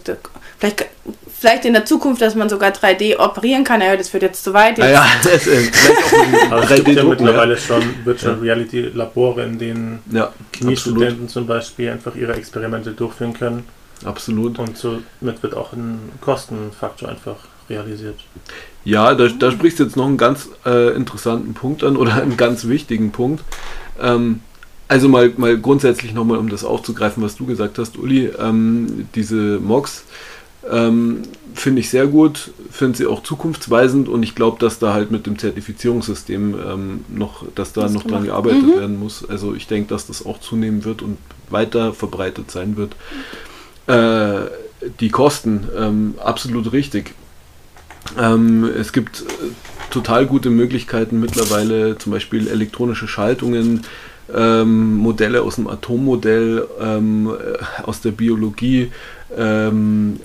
[0.59, 0.87] Vielleicht,
[1.39, 3.81] vielleicht in der Zukunft, dass man sogar 3D operieren kann.
[3.81, 4.79] Ja, das wird jetzt zu weit.
[4.79, 4.87] Jetzt.
[4.87, 7.61] Ja, ja, das, äh, vielleicht auch 3D gibt ja mittlerweile ja.
[7.61, 8.41] schon Virtual ja.
[8.41, 13.65] Reality Labore, in denen ja, Chemiestudenten zum Beispiel einfach ihre Experimente durchführen können.
[14.05, 14.59] Absolut.
[14.59, 17.37] Und somit wird auch ein Kostenfaktor einfach
[17.69, 18.17] realisiert.
[18.85, 22.37] Ja, da, da sprichst du jetzt noch einen ganz äh, interessanten Punkt an oder einen
[22.37, 23.43] ganz wichtigen Punkt.
[24.01, 24.41] Ähm,
[24.89, 29.59] also mal, mal grundsätzlich nochmal, um das aufzugreifen, was du gesagt hast, Uli, ähm, diese
[29.59, 30.05] Mocs
[30.71, 31.23] ähm,
[31.55, 35.27] finde ich sehr gut, finde sie auch zukunftsweisend und ich glaube, dass da halt mit
[35.27, 38.77] dem Zertifizierungssystem ähm, noch, dass da das noch dran gearbeitet mhm.
[38.79, 39.29] werden muss.
[39.29, 41.19] Also ich denke, dass das auch zunehmen wird und
[41.51, 42.97] weiter verbreitet sein wird.
[43.87, 44.51] Äh,
[45.01, 47.15] die Kosten, ähm, absolut richtig.
[48.19, 49.25] Ähm, es gibt äh,
[49.91, 53.83] total gute Möglichkeiten mittlerweile, zum Beispiel elektronische Schaltungen,
[54.35, 58.91] ähm, Modelle aus dem Atommodell, ähm, äh, aus der Biologie
[59.37, 60.21] ähm,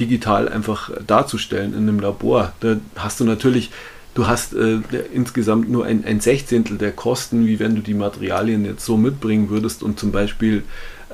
[0.00, 2.52] digital einfach darzustellen in einem Labor.
[2.60, 3.70] Da hast du natürlich,
[4.14, 4.78] du hast äh,
[5.12, 9.50] insgesamt nur ein, ein Sechzehntel der Kosten, wie wenn du die Materialien jetzt so mitbringen
[9.50, 10.62] würdest und zum Beispiel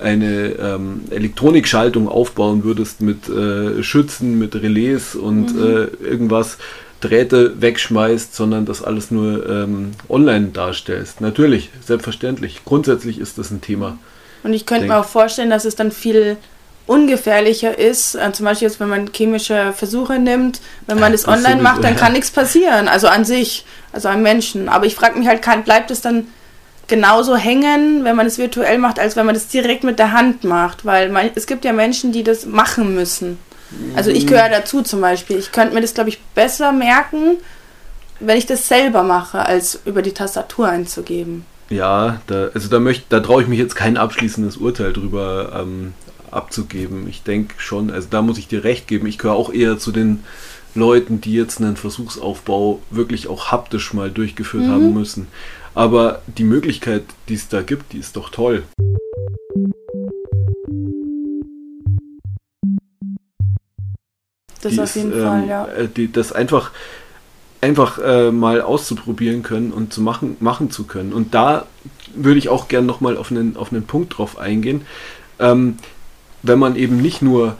[0.00, 5.62] eine ähm, Elektronikschaltung aufbauen würdest mit äh, Schützen, mit Relais und mhm.
[5.62, 6.56] äh, irgendwas
[7.00, 11.20] Drähte wegschmeißt, sondern das alles nur ähm, online darstellst.
[11.20, 12.60] Natürlich, selbstverständlich.
[12.64, 13.98] Grundsätzlich ist das ein Thema.
[14.42, 16.36] Und ich könnte mir auch vorstellen, dass es dann viel
[16.86, 18.16] ungefährlicher ist.
[18.16, 21.84] Äh, zum Beispiel jetzt, wenn man chemische Versuche nimmt, wenn man es online sowieso, macht,
[21.84, 22.88] dann kann nichts passieren.
[22.88, 24.68] Also an sich, also am Menschen.
[24.68, 26.26] Aber ich frage mich halt, kann, bleibt es dann
[26.88, 30.44] genauso hängen, wenn man es virtuell macht, als wenn man es direkt mit der Hand
[30.44, 30.84] macht?
[30.84, 33.38] Weil man, es gibt ja Menschen, die das machen müssen.
[33.94, 35.38] Also ich gehöre dazu zum Beispiel.
[35.38, 37.36] Ich könnte mir das, glaube ich, besser merken,
[38.18, 41.44] wenn ich das selber mache, als über die Tastatur einzugeben.
[41.70, 45.94] Ja, da, also da möchte, da traue ich mich jetzt kein abschließendes Urteil drüber ähm,
[46.30, 47.08] abzugeben.
[47.08, 49.06] Ich denke schon, also da muss ich dir recht geben.
[49.06, 50.24] Ich gehöre auch eher zu den
[50.74, 54.70] Leuten, die jetzt einen Versuchsaufbau wirklich auch haptisch mal durchgeführt mhm.
[54.70, 55.28] haben müssen.
[55.74, 58.64] Aber die Möglichkeit, die es da gibt, die ist doch toll.
[64.62, 65.66] Das auf jeden ist, Fall, ähm, ja.
[65.66, 66.70] Äh, die, das einfach,
[67.60, 71.12] einfach äh, mal auszuprobieren können und zu machen, machen zu können.
[71.12, 71.66] Und da
[72.14, 74.82] würde ich auch gern nochmal auf einen, auf einen Punkt drauf eingehen.
[75.38, 75.76] Ähm,
[76.42, 77.56] wenn man eben nicht nur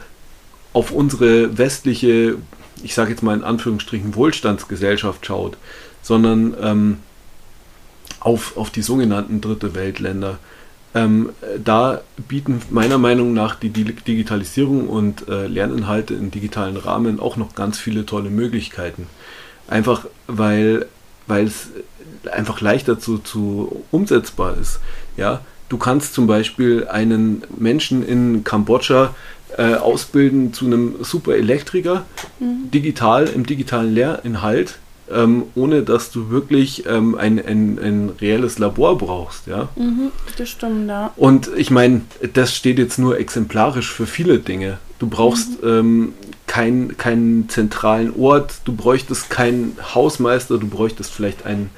[0.73, 2.37] auf unsere westliche,
[2.83, 5.57] ich sage jetzt mal in Anführungsstrichen, Wohlstandsgesellschaft schaut,
[6.01, 6.97] sondern ähm,
[8.19, 10.39] auf, auf die sogenannten Dritte Weltländer.
[10.93, 11.29] Ähm,
[11.63, 17.55] da bieten meiner Meinung nach die Digitalisierung und äh, Lerninhalte im digitalen Rahmen auch noch
[17.55, 19.07] ganz viele tolle Möglichkeiten.
[19.67, 20.87] Einfach weil
[21.27, 21.69] es
[22.29, 24.79] einfach leichter zu, zu umsetzbar ist.
[25.17, 29.15] Ja, du kannst zum Beispiel einen Menschen in Kambodscha
[29.57, 32.05] äh, ausbilden zu einem super Elektriker,
[32.39, 32.69] mhm.
[32.71, 34.79] digital, im digitalen Lehrinhalt,
[35.13, 39.47] ähm, ohne dass du wirklich ähm, ein, ein, ein reelles Labor brauchst.
[39.47, 39.69] Ja?
[39.75, 41.11] Mhm, das stimmt, ja.
[41.15, 42.01] Und ich meine,
[42.33, 44.77] das steht jetzt nur exemplarisch für viele Dinge.
[44.99, 45.69] Du brauchst mhm.
[45.69, 46.13] ähm,
[46.47, 51.69] keinen kein zentralen Ort, du bräuchtest keinen Hausmeister, du bräuchtest vielleicht einen,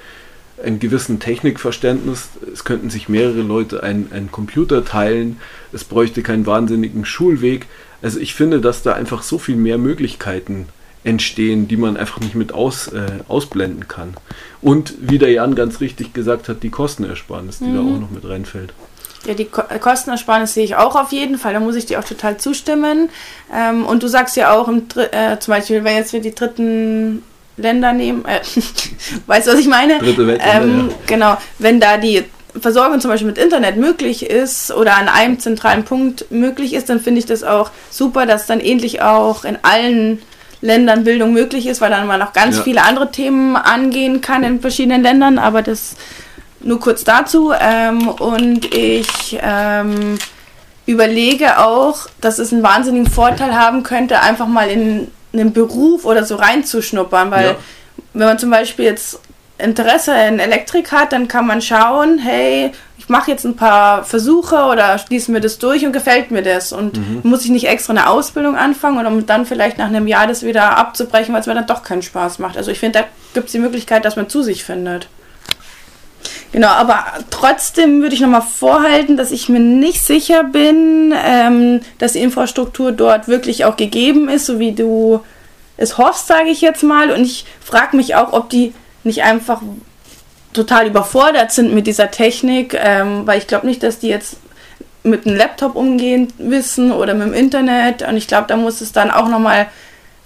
[0.64, 2.30] einen gewissen Technikverständnis.
[2.52, 5.38] Es könnten sich mehrere Leute einen, einen Computer teilen,
[5.72, 7.68] es bräuchte keinen wahnsinnigen Schulweg.
[8.02, 12.20] Also ich finde, dass da einfach so viel mehr Möglichkeiten gibt entstehen, die man einfach
[12.20, 14.14] nicht mit aus, äh, ausblenden kann.
[14.62, 17.76] Und wie der Jan ganz richtig gesagt hat, die Kostenersparnis, die mhm.
[17.76, 18.74] da auch noch mit reinfällt.
[19.26, 22.04] Ja, die Ko Kostenersparnis sehe ich auch auf jeden Fall, da muss ich dir auch
[22.04, 23.10] total zustimmen.
[23.54, 27.24] Ähm, und du sagst ja auch, im äh, zum Beispiel, wenn jetzt wir die dritten
[27.56, 28.40] Länder nehmen, äh,
[29.28, 30.00] weißt du, was ich meine?
[30.00, 30.96] Dritte Weltländer, ähm, ja.
[31.08, 32.24] Genau, wenn da die
[32.60, 37.00] Versorgung zum Beispiel mit Internet möglich ist oder an einem zentralen Punkt möglich ist, dann
[37.00, 40.22] finde ich das auch super, dass dann ähnlich auch in allen
[40.64, 42.64] Ländern Bildung möglich ist, weil dann man noch ganz ja.
[42.64, 45.96] viele andere Themen angehen kann in verschiedenen Ländern, aber das
[46.62, 47.52] nur kurz dazu.
[47.60, 50.18] Ähm, und ich ähm,
[50.86, 56.24] überlege auch, dass es einen wahnsinnigen Vorteil haben könnte, einfach mal in einen Beruf oder
[56.24, 57.56] so reinzuschnuppern, weil ja.
[58.14, 59.20] wenn man zum Beispiel jetzt
[59.58, 62.72] Interesse in Elektrik hat, dann kann man schauen, hey,
[63.04, 66.72] ich mache jetzt ein paar Versuche oder schließe mir das durch und gefällt mir das.
[66.72, 67.20] Und mhm.
[67.24, 70.78] muss ich nicht extra eine Ausbildung anfangen um dann vielleicht nach einem Jahr das wieder
[70.78, 72.56] abzubrechen, weil es mir dann doch keinen Spaß macht.
[72.56, 75.08] Also ich finde, da gibt es die Möglichkeit, dass man zu sich findet.
[76.54, 82.14] Genau, aber trotzdem würde ich nochmal vorhalten, dass ich mir nicht sicher bin, ähm, dass
[82.14, 85.22] die Infrastruktur dort wirklich auch gegeben ist, so wie du
[85.76, 87.12] es hoffst, sage ich jetzt mal.
[87.12, 89.62] Und ich frage mich auch, ob die nicht einfach
[90.54, 94.38] total überfordert sind mit dieser Technik, ähm, weil ich glaube nicht, dass die jetzt
[95.04, 98.08] mit einem Laptop umgehen wissen oder mit dem Internet.
[98.08, 99.68] Und ich glaube, da muss es dann auch nochmal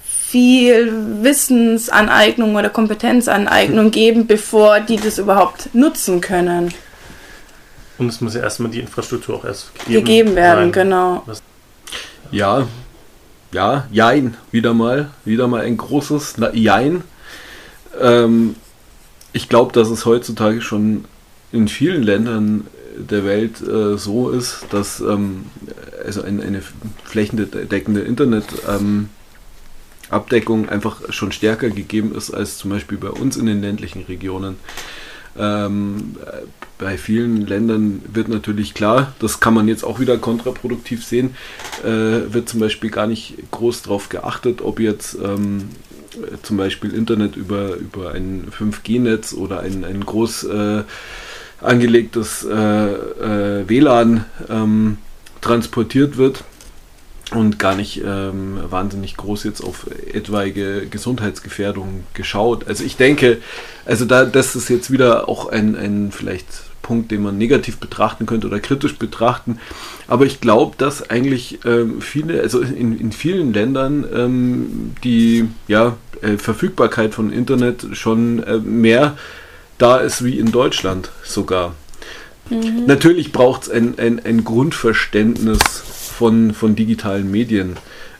[0.03, 6.73] viel Wissensaneignung oder Kompetenzaneignung geben, bevor die das überhaupt nutzen können.
[7.97, 10.71] Und es muss ja erstmal die Infrastruktur auch erst gegeben, gegeben werden, sein.
[10.71, 11.23] genau.
[12.31, 12.67] Ja,
[13.51, 17.03] ja, Jein, wieder mal, wieder mal ein großes Jein.
[17.99, 18.55] Ähm,
[19.37, 21.05] ich glaube, dass es heutzutage schon
[21.51, 22.65] in vielen Ländern
[22.97, 25.45] der Welt äh, so ist, dass ähm,
[26.03, 26.63] also eine, eine
[27.03, 33.61] flächendeckende Internetabdeckung ähm, einfach schon stärker gegeben ist als zum Beispiel bei uns in den
[33.61, 34.55] ländlichen Regionen.
[35.37, 36.15] Ähm,
[36.77, 41.35] bei vielen Ländern wird natürlich klar, das kann man jetzt auch wieder kontraproduktiv sehen,
[41.83, 45.69] äh, wird zum Beispiel gar nicht groß darauf geachtet, ob jetzt ähm,
[46.43, 50.83] zum Beispiel Internet über, über ein 5G-Netz oder ein, ein groß äh,
[51.61, 54.97] angelegtes äh, äh WLAN ähm,
[55.41, 56.43] transportiert wird
[57.33, 62.67] und gar nicht ähm, wahnsinnig groß jetzt auf etwaige Gesundheitsgefährdung geschaut.
[62.67, 63.39] Also ich denke,
[63.85, 66.45] also da das ist jetzt wieder auch ein, ein vielleicht
[66.81, 69.59] Punkt, den man negativ betrachten könnte oder kritisch betrachten.
[70.07, 75.97] Aber ich glaube, dass eigentlich ähm, viele, also in, in vielen Ländern ähm, die ja,
[76.21, 79.17] äh, Verfügbarkeit von Internet schon äh, mehr
[79.77, 81.75] da ist wie in Deutschland sogar.
[82.49, 82.85] Mhm.
[82.87, 85.59] Natürlich braucht es ein, ein, ein Grundverständnis
[86.17, 87.77] von, von digitalen Medien.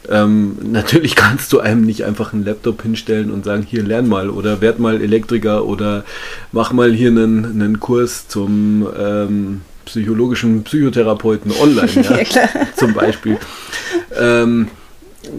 [0.10, 4.30] Ähm, natürlich kannst du einem nicht einfach einen Laptop hinstellen und sagen, hier lern mal
[4.30, 6.06] oder werd mal Elektriker oder
[6.52, 13.38] mach mal hier einen, einen Kurs zum ähm, psychologischen Psychotherapeuten online, ja, ja zum Beispiel.
[14.16, 14.68] Ähm,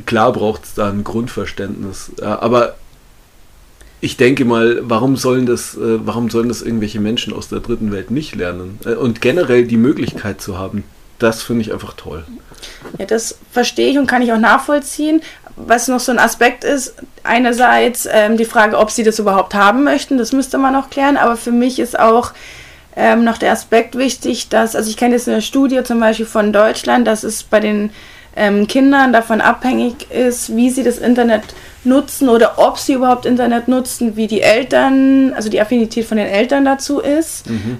[0.06, 2.74] klar braucht es da ein Grundverständnis, aber
[4.00, 7.90] ich denke mal, warum sollen das, äh, warum sollen das irgendwelche Menschen aus der dritten
[7.90, 8.78] Welt nicht lernen?
[8.84, 10.84] Äh, und generell die Möglichkeit zu haben,
[11.18, 12.24] das finde ich einfach toll.
[12.98, 15.22] Ja, das verstehe ich und kann ich auch nachvollziehen.
[15.56, 19.82] Was noch so ein Aspekt ist, einerseits ähm, die Frage, ob sie das überhaupt haben
[19.82, 22.32] möchten, das müsste man noch klären, aber für mich ist auch
[22.94, 26.52] ähm, noch der Aspekt wichtig, dass, also ich kenne jetzt eine Studie zum Beispiel von
[26.52, 27.90] Deutschland, dass es bei den
[28.36, 31.42] ähm, Kindern davon abhängig ist, wie sie das Internet
[31.82, 36.26] nutzen oder ob sie überhaupt Internet nutzen, wie die Eltern, also die Affinität von den
[36.28, 37.48] Eltern dazu ist.
[37.50, 37.78] Mhm.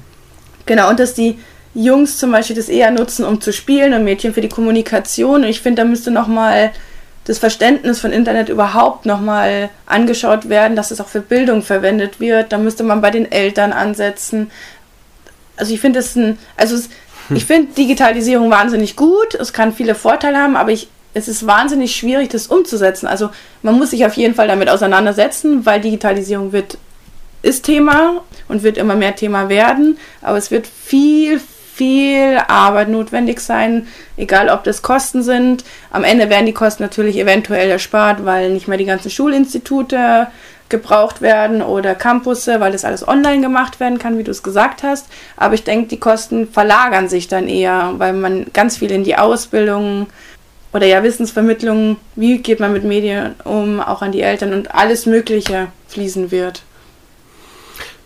[0.66, 1.38] Genau, und dass die
[1.74, 5.42] Jungs zum Beispiel das eher nutzen, um zu spielen und Mädchen für die Kommunikation.
[5.42, 6.72] Und ich finde, da müsste nochmal
[7.28, 12.52] das Verständnis von Internet überhaupt nochmal angeschaut werden, dass es auch für Bildung verwendet wird.
[12.52, 14.50] Da müsste man bei den Eltern ansetzen.
[15.58, 16.88] Also ich finde es ein, also es,
[17.28, 17.36] hm.
[17.36, 19.34] ich finde Digitalisierung wahnsinnig gut.
[19.34, 23.06] Es kann viele Vorteile haben, aber ich, es ist wahnsinnig schwierig, das umzusetzen.
[23.06, 23.28] Also
[23.62, 26.78] man muss sich auf jeden Fall damit auseinandersetzen, weil Digitalisierung wird,
[27.42, 29.98] ist Thema und wird immer mehr Thema werden.
[30.22, 31.42] Aber es wird viel,
[31.78, 33.86] viel Arbeit notwendig sein,
[34.16, 35.64] egal ob das Kosten sind.
[35.90, 40.26] Am Ende werden die Kosten natürlich eventuell erspart, weil nicht mehr die ganzen Schulinstitute
[40.68, 44.82] gebraucht werden oder Campusse, weil das alles online gemacht werden kann, wie du es gesagt
[44.82, 45.06] hast.
[45.36, 49.16] Aber ich denke, die Kosten verlagern sich dann eher, weil man ganz viel in die
[49.16, 50.08] Ausbildung
[50.72, 55.06] oder ja Wissensvermittlung, wie geht man mit Medien um, auch an die Eltern und alles
[55.06, 56.62] Mögliche fließen wird.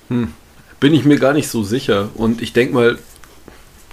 [0.08, 0.32] Hm.
[0.78, 2.10] Bin ich mir gar nicht so sicher.
[2.14, 2.98] Und ich denke mal,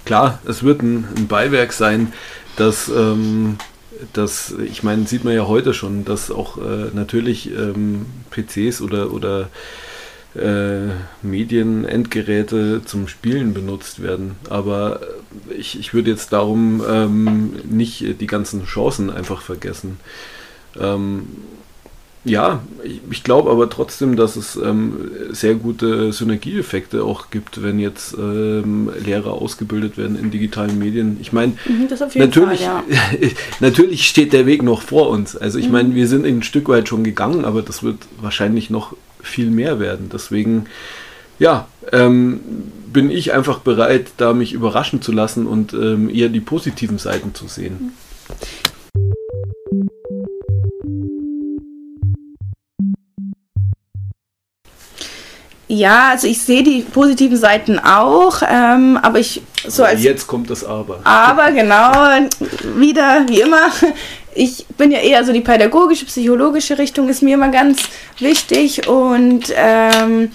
[0.04, 2.12] klar, es wird ein, ein Beiwerk sein,
[2.56, 3.56] dass, ähm,
[4.12, 9.12] dass, ich meine, sieht man ja heute schon, dass auch äh, natürlich ähm, PCs oder,
[9.12, 9.48] oder
[10.34, 14.36] äh, Medienendgeräte zum Spielen benutzt werden.
[14.48, 15.00] Aber
[15.56, 19.98] ich, ich würde jetzt darum ähm, nicht die ganzen Chancen einfach vergessen.
[20.78, 21.26] Ähm,
[22.24, 27.78] ja, ich, ich glaube aber trotzdem, dass es ähm, sehr gute Synergieeffekte auch gibt, wenn
[27.78, 31.16] jetzt ähm, Lehrer ausgebildet werden in digitalen Medien.
[31.20, 33.28] Ich meine, mhm, natürlich, Fall, ja.
[33.60, 35.34] natürlich steht der Weg noch vor uns.
[35.34, 35.72] Also ich mhm.
[35.72, 39.80] meine, wir sind ein Stück weit schon gegangen, aber das wird wahrscheinlich noch viel mehr
[39.80, 40.10] werden.
[40.12, 40.66] Deswegen,
[41.38, 42.40] ja, ähm,
[42.92, 47.34] bin ich einfach bereit, da mich überraschen zu lassen und ähm, eher die positiven Seiten
[47.34, 47.76] zu sehen.
[47.80, 47.92] Mhm.
[55.72, 60.50] Ja, also ich sehe die positiven Seiten auch, ähm, aber ich so als jetzt kommt
[60.50, 60.98] das Aber.
[61.04, 61.92] Aber genau
[62.76, 63.70] wieder wie immer.
[64.34, 67.82] Ich bin ja eher so die pädagogische, psychologische Richtung ist mir immer ganz
[68.18, 70.30] wichtig und ähm,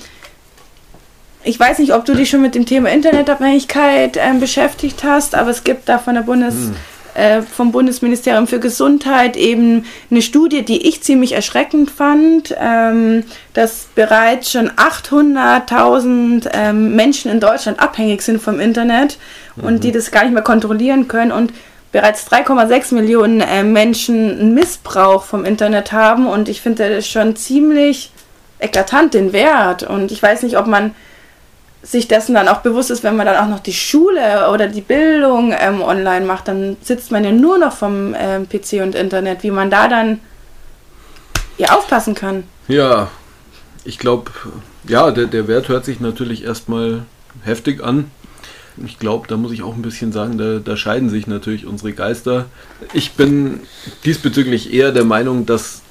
[1.43, 5.50] ich weiß nicht, ob du dich schon mit dem Thema Internetabhängigkeit ähm, beschäftigt hast, aber
[5.50, 6.76] es gibt da von der Bundes hm
[7.15, 13.23] äh, vom Bundesministerium für Gesundheit eben eine Studie, die ich ziemlich erschreckend fand, ähm,
[13.54, 19.17] dass bereits schon 800.000 ähm, Menschen in Deutschland abhängig sind vom Internet
[19.56, 19.63] mhm.
[19.63, 21.54] und die das gar nicht mehr kontrollieren können und
[21.91, 27.36] bereits 3,6 Millionen äh, Menschen einen Missbrauch vom Internet haben und ich finde das schon
[27.38, 28.12] ziemlich
[28.60, 30.93] eklatant den Wert und ich weiß nicht, ob man
[31.86, 34.82] sich dessen dann auch bewusst ist, wenn man dann auch noch die Schule oder die
[34.82, 39.43] Bildung ähm, online macht, dann sitzt man ja nur noch vom ähm, PC und Internet,
[39.43, 40.19] wie man da dann
[41.58, 42.43] ja aufpassen kann.
[42.67, 43.10] Ja,
[43.84, 44.32] ich glaube,
[44.88, 47.04] ja, der, der Wert hört sich natürlich erstmal
[47.43, 48.10] heftig an.
[48.84, 51.93] Ich glaube, da muss ich auch ein bisschen sagen, da, da scheiden sich natürlich unsere
[51.93, 52.45] Geister.
[52.93, 53.62] Ich bin
[54.04, 55.82] diesbezüglich eher der Meinung, dass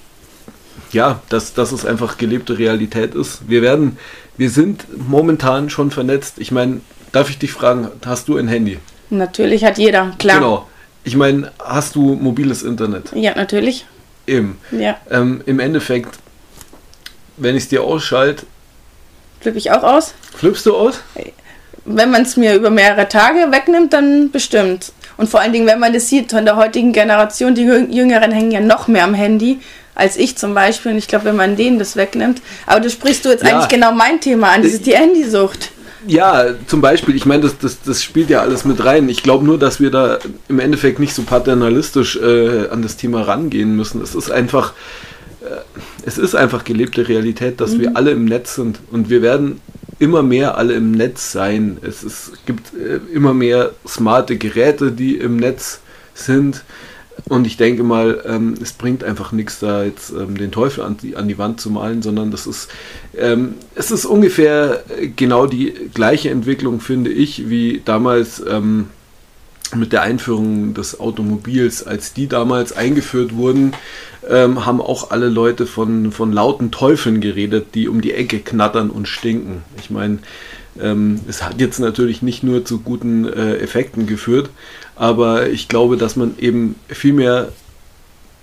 [0.94, 3.48] ja, dass, dass es einfach gelebte Realität ist.
[3.48, 3.98] Wir werden
[4.36, 6.34] wir sind momentan schon vernetzt.
[6.38, 6.80] Ich meine,
[7.12, 8.78] darf ich dich fragen, hast du ein Handy?
[9.10, 10.38] Natürlich hat jeder, klar.
[10.38, 10.68] Genau.
[11.04, 13.12] Ich meine, hast du mobiles Internet?
[13.14, 13.86] Ja, natürlich.
[14.26, 14.58] Eben.
[14.70, 14.96] Ja.
[15.10, 16.18] Ähm, Im Endeffekt,
[17.36, 18.46] wenn ich es dir ausschalte.
[19.40, 20.14] Flippe ich auch aus?
[20.34, 21.00] Flippst du aus?
[21.84, 24.92] Wenn man es mir über mehrere Tage wegnimmt, dann bestimmt.
[25.18, 28.50] Und vor allen Dingen, wenn man das sieht, von der heutigen Generation, die Jüngeren hängen
[28.50, 29.60] ja noch mehr am Handy
[29.94, 30.92] als ich zum Beispiel.
[30.92, 32.42] Und ich glaube, wenn man denen das wegnimmt.
[32.66, 33.50] Aber du sprichst du jetzt ja.
[33.50, 35.70] eigentlich genau mein Thema an, das ist die Handysucht.
[36.06, 39.08] Ja, zum Beispiel, ich meine, das, das, das spielt ja alles mit rein.
[39.08, 43.22] Ich glaube nur, dass wir da im Endeffekt nicht so paternalistisch äh, an das Thema
[43.22, 44.02] rangehen müssen.
[44.02, 44.74] Es ist einfach,
[45.40, 45.46] äh,
[46.04, 47.80] es ist einfach gelebte Realität, dass mhm.
[47.80, 49.60] wir alle im Netz sind und wir werden
[49.98, 51.78] immer mehr alle im Netz sein.
[51.80, 55.80] Es, ist, gibt äh, immer mehr smarte Geräte, die im Netz
[56.14, 56.64] sind.
[57.28, 60.96] Und ich denke mal, ähm, es bringt einfach nichts, da jetzt ähm, den Teufel an
[61.00, 62.68] die, an die Wand zu malen, sondern das ist,
[63.16, 64.84] ähm, es ist ungefähr
[65.16, 68.88] genau die gleiche Entwicklung, finde ich, wie damals ähm,
[69.74, 71.86] mit der Einführung des Automobils.
[71.86, 73.72] Als die damals eingeführt wurden,
[74.28, 78.90] ähm, haben auch alle Leute von, von lauten Teufeln geredet, die um die Ecke knattern
[78.90, 79.62] und stinken.
[79.78, 80.18] Ich meine,
[80.80, 84.50] ähm, es hat jetzt natürlich nicht nur zu guten äh, Effekten geführt,
[84.96, 87.48] aber ich glaube, dass man eben viel mehr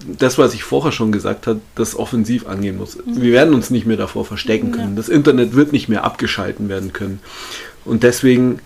[0.07, 2.97] das, was ich vorher schon gesagt habe, das offensiv angehen muss.
[2.97, 3.21] Mhm.
[3.21, 4.95] Wir werden uns nicht mehr davor verstecken können.
[4.95, 7.19] Das Internet wird nicht mehr abgeschalten werden können.
[7.85, 8.59] Und deswegen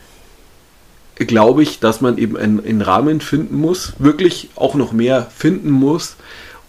[1.15, 5.71] glaube ich, dass man eben einen, einen Rahmen finden muss, wirklich auch noch mehr finden
[5.71, 6.15] muss,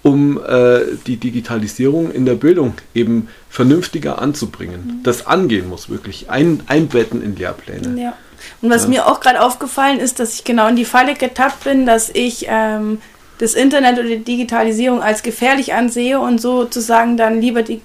[0.02, 4.86] um äh, die Digitalisierung in der Bildung eben vernünftiger anzubringen.
[4.86, 5.02] Mhm.
[5.02, 8.00] Das angehen muss wirklich, ein, einbetten in Lehrpläne.
[8.00, 8.14] Ja.
[8.62, 8.88] Und was ja.
[8.88, 12.46] mir auch gerade aufgefallen ist, dass ich genau in die Falle getappt bin, dass ich
[12.48, 13.00] ähm,
[13.38, 17.80] das Internet oder die Digitalisierung als gefährlich ansehe und sozusagen dann lieber die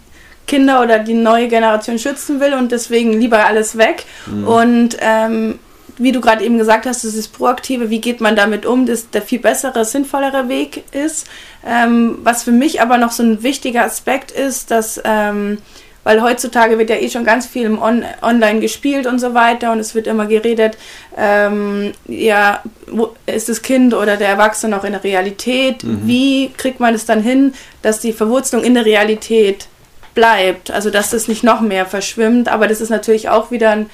[0.48, 4.06] Kinder oder die neue Generation schützen will und deswegen lieber alles weg.
[4.26, 4.48] Mhm.
[4.48, 5.60] Und ähm,
[5.98, 9.10] wie du gerade eben gesagt hast, das ist Proaktive, wie geht man damit um, dass
[9.10, 11.28] der viel bessere, sinnvollere Weg ist.
[11.66, 15.60] Ähm, was für mich aber noch so ein wichtiger Aspekt ist, dass, ähm,
[16.04, 19.72] weil heutzutage wird ja eh schon ganz viel im On Online gespielt und so weiter
[19.72, 20.78] und es wird immer geredet,
[21.18, 25.84] ähm, ja, wo ist das Kind oder der Erwachsene noch in der Realität?
[25.84, 26.02] Mhm.
[26.06, 29.68] Wie kriegt man es dann hin, dass die Verwurzelung in der Realität
[30.14, 30.72] bleibt?
[30.72, 33.90] Also, dass das nicht noch mehr verschwimmt, aber das ist natürlich auch wieder ein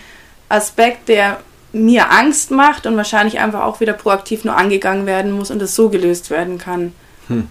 [0.49, 1.37] Aspekt, der
[1.73, 5.75] mir Angst macht und wahrscheinlich einfach auch wieder proaktiv nur angegangen werden muss und es
[5.75, 6.93] so gelöst werden kann.
[7.27, 7.49] Hm.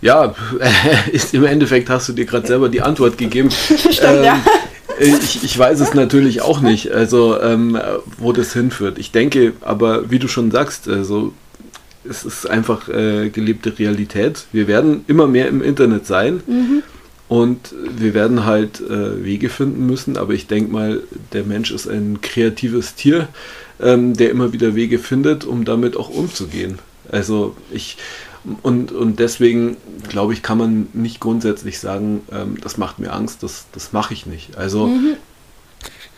[0.00, 0.34] Ja,
[1.12, 3.50] ist, im Endeffekt hast du dir gerade selber die Antwort gegeben.
[3.50, 4.44] Stimmt, ähm, ja.
[4.98, 7.78] Ich, ich, weiß es natürlich auch nicht, also ähm,
[8.16, 8.98] wo das hinführt.
[8.98, 11.34] Ich denke, aber wie du schon sagst, also
[12.08, 14.46] es ist einfach äh, gelebte Realität.
[14.52, 16.42] Wir werden immer mehr im Internet sein.
[16.46, 16.82] Mhm.
[17.28, 21.88] Und wir werden halt äh, Wege finden müssen, aber ich denke mal, der Mensch ist
[21.88, 23.28] ein kreatives Tier,
[23.80, 26.78] ähm, der immer wieder Wege findet, um damit auch umzugehen.
[27.10, 27.96] Also ich
[28.62, 29.76] und, und deswegen
[30.08, 34.14] glaube ich, kann man nicht grundsätzlich sagen, ähm, das macht mir Angst, das, das mache
[34.14, 34.56] ich nicht.
[34.56, 35.16] Also mhm.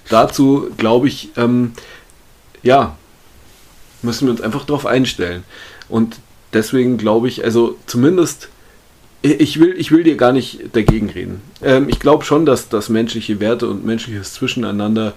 [0.08, 1.72] dazu glaube ich, ähm,
[2.62, 2.96] ja,
[4.02, 5.44] müssen wir uns einfach darauf einstellen.
[5.88, 6.16] Und
[6.52, 8.48] deswegen glaube ich, also zumindest
[9.22, 11.40] ich will, ich will dir gar nicht dagegen reden.
[11.62, 15.14] Ähm, ich glaube schon, dass, dass menschliche Werte und menschliches Zwischeneinander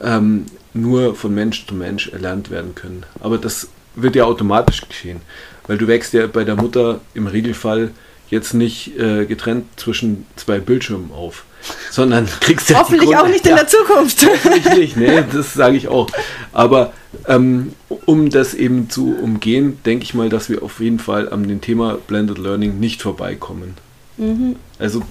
[0.00, 3.04] ähm, nur von Mensch zu Mensch erlernt werden können.
[3.20, 5.20] Aber das wird ja automatisch geschehen,
[5.66, 7.90] weil du wächst ja bei der Mutter im Regelfall
[8.28, 11.44] jetzt nicht äh, getrennt zwischen zwei Bildschirmen auf,
[11.90, 14.26] sondern kriegst ja Hoffentlich auch nicht in der Zukunft.
[14.26, 16.08] Hoffentlich nicht, ne, das sage ich auch.
[16.52, 16.92] Aber
[17.28, 17.74] ähm,
[18.06, 21.60] um das eben zu umgehen, denke ich mal, dass wir auf jeden Fall an dem
[21.60, 23.74] Thema Blended Learning nicht vorbeikommen.
[24.16, 24.56] Mhm.
[24.78, 25.02] Also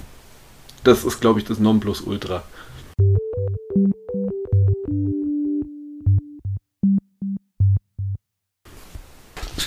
[0.84, 2.42] das ist, glaube ich, das Nonplusultra.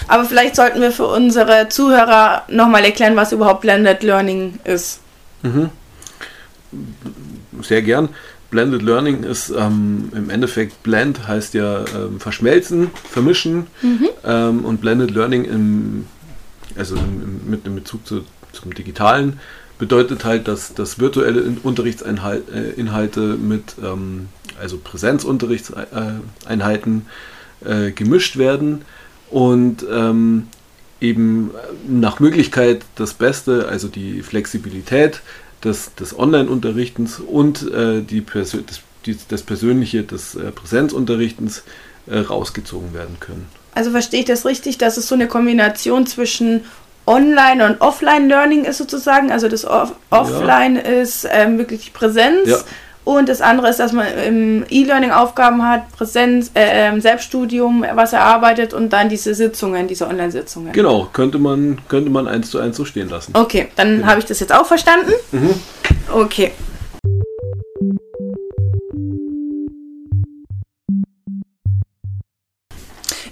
[0.07, 4.99] Aber vielleicht sollten wir für unsere Zuhörer nochmal erklären, was überhaupt Blended Learning ist.
[5.43, 5.69] Mhm.
[7.61, 8.09] Sehr gern.
[8.51, 14.09] Blended Learning ist ähm, im Endeffekt Blend heißt ja ähm, verschmelzen, vermischen mhm.
[14.23, 16.05] ähm, und Blended Learning im,
[16.77, 18.23] also im, mit dem Bezug zu,
[18.53, 19.39] zum Digitalen
[19.77, 24.29] bedeutet halt, dass, dass virtuelle Unterrichtsinhalte mit ähm,
[24.59, 27.07] also Präsenzunterrichtseinheiten
[27.65, 28.85] äh, gemischt werden
[29.29, 30.47] und ähm,
[31.01, 31.51] eben
[31.87, 35.21] nach Möglichkeit das Beste, also die Flexibilität
[35.63, 41.63] des, des Online-Unterrichtens und äh, die Persö das, die, das Persönliche des äh, Präsenzunterrichtens
[42.07, 43.47] äh, rausgezogen werden können.
[43.73, 46.61] Also verstehe ich das richtig, dass es so eine Kombination zwischen
[47.07, 49.31] Online- und Offline-Learning ist sozusagen?
[49.31, 50.81] Also das Off Offline ja.
[50.81, 52.47] ist ähm, wirklich Präsenz.
[52.47, 52.57] Ja
[53.05, 58.13] und das andere ist, dass man im E-Learning Aufgaben hat, Präsenz, äh, ähm, Selbststudium, was
[58.13, 60.73] er arbeitet und dann diese Sitzungen, diese Online-Sitzungen.
[60.73, 63.31] Genau, könnte man, könnte man eins zu eins so stehen lassen.
[63.35, 64.07] Okay, dann genau.
[64.07, 65.13] habe ich das jetzt auch verstanden.
[65.31, 65.53] Mhm.
[66.11, 66.51] Okay.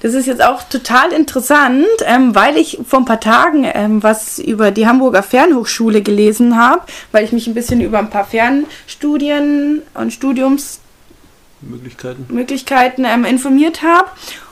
[0.03, 4.37] Das ist jetzt auch total interessant, ähm, weil ich vor ein paar Tagen ähm, was
[4.37, 6.81] über die Hamburger Fernhochschule gelesen habe,
[7.13, 14.09] weil ich mich ein bisschen über ein paar Fernstudien und Studiumsmöglichkeiten Möglichkeiten, ähm, informiert habe.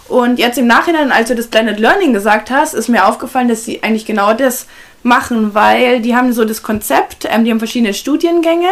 [0.08, 3.66] Und jetzt im Nachhinein, als du das Blended Learning gesagt hast, ist mir aufgefallen, dass
[3.66, 4.68] sie eigentlich genau das
[5.04, 8.70] machen, weil die haben so das Konzept, ähm, die haben verschiedene Studiengänge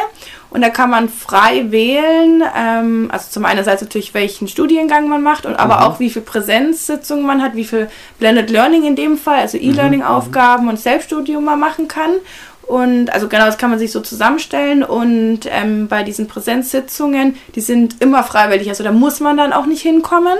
[0.52, 5.22] und da kann man frei wählen, ähm, also zum einen Seite natürlich, welchen Studiengang man
[5.22, 5.82] macht und aber mhm.
[5.84, 9.64] auch wie viel Präsenzsitzungen man hat, wie viel Blended Learning in dem Fall, also mhm.
[9.64, 10.70] E-Learning-Aufgaben mhm.
[10.70, 12.12] und Selbststudium man machen kann.
[12.70, 14.84] Und also genau, das kann man sich so zusammenstellen.
[14.84, 18.70] Und ähm, bei diesen Präsenzsitzungen, die sind immer freiwillig.
[18.70, 20.38] Also da muss man dann auch nicht hinkommen.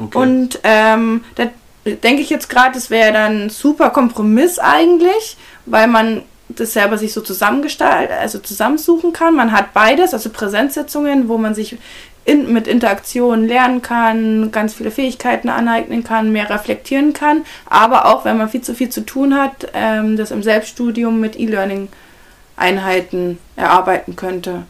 [0.00, 0.16] Okay.
[0.16, 1.48] Und ähm, da
[1.84, 6.98] denke ich jetzt gerade, das wäre dann ein super Kompromiss eigentlich, weil man das selber
[6.98, 9.34] sich so zusammengestalten, also zusammensuchen kann.
[9.34, 11.78] Man hat beides, also Präsenzsitzungen, wo man sich
[12.24, 18.24] in, mit Interaktion lernen kann, ganz viele Fähigkeiten aneignen kann, mehr reflektieren kann, aber auch,
[18.24, 24.16] wenn man viel zu viel zu tun hat, ähm, das im Selbststudium mit E-Learning-Einheiten erarbeiten
[24.16, 24.62] könnte.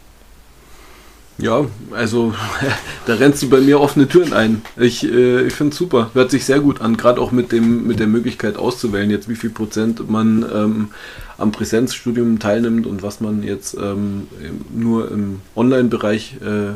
[1.38, 2.34] Ja, also
[3.06, 4.62] da rennst du bei mir offene Türen ein.
[4.76, 6.10] Ich, äh, ich finde es super.
[6.14, 9.34] Hört sich sehr gut an, gerade auch mit, dem, mit der Möglichkeit auszuwählen, jetzt wie
[9.34, 10.88] viel Prozent man ähm,
[11.36, 14.28] am Präsenzstudium teilnimmt und was man jetzt ähm,
[14.72, 16.74] nur im Online-Bereich äh,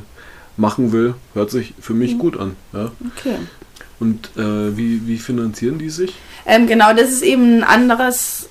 [0.57, 1.15] machen will.
[1.35, 2.19] Hört sich für mich mhm.
[2.19, 2.57] gut an.
[2.73, 2.91] Ja.
[3.17, 3.37] Okay.
[4.01, 6.15] Und äh, wie, wie finanzieren die sich?
[6.47, 8.49] Ähm, genau, das ist eben ein anderes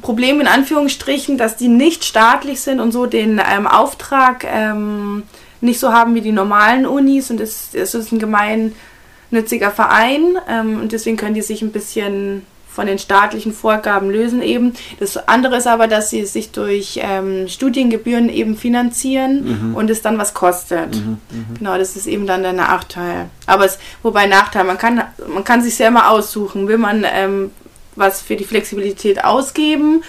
[0.00, 5.24] Problem in Anführungsstrichen, dass die nicht staatlich sind und so den ähm, Auftrag ähm,
[5.60, 10.80] nicht so haben wie die normalen Unis und es, es ist ein gemeinnütziger Verein ähm,
[10.80, 12.46] und deswegen können die sich ein bisschen
[12.78, 14.72] von den staatlichen Vorgaben lösen eben.
[15.00, 19.74] Das andere ist aber, dass sie sich durch ähm, Studiengebühren eben finanzieren mhm.
[19.74, 20.94] und es dann was kostet.
[20.94, 21.44] Mhm, mh.
[21.58, 23.30] Genau, das ist eben dann der Nachteil.
[23.46, 27.50] Aber es, wobei Nachteil, man kann, man kann sich selber aussuchen, will man ähm,
[27.98, 30.02] was für die Flexibilität ausgeben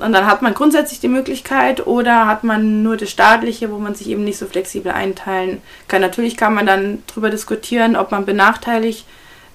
[0.00, 3.94] und dann hat man grundsätzlich die Möglichkeit oder hat man nur das staatliche, wo man
[3.94, 6.00] sich eben nicht so flexibel einteilen kann.
[6.00, 9.06] Natürlich kann man dann darüber diskutieren, ob man benachteiligt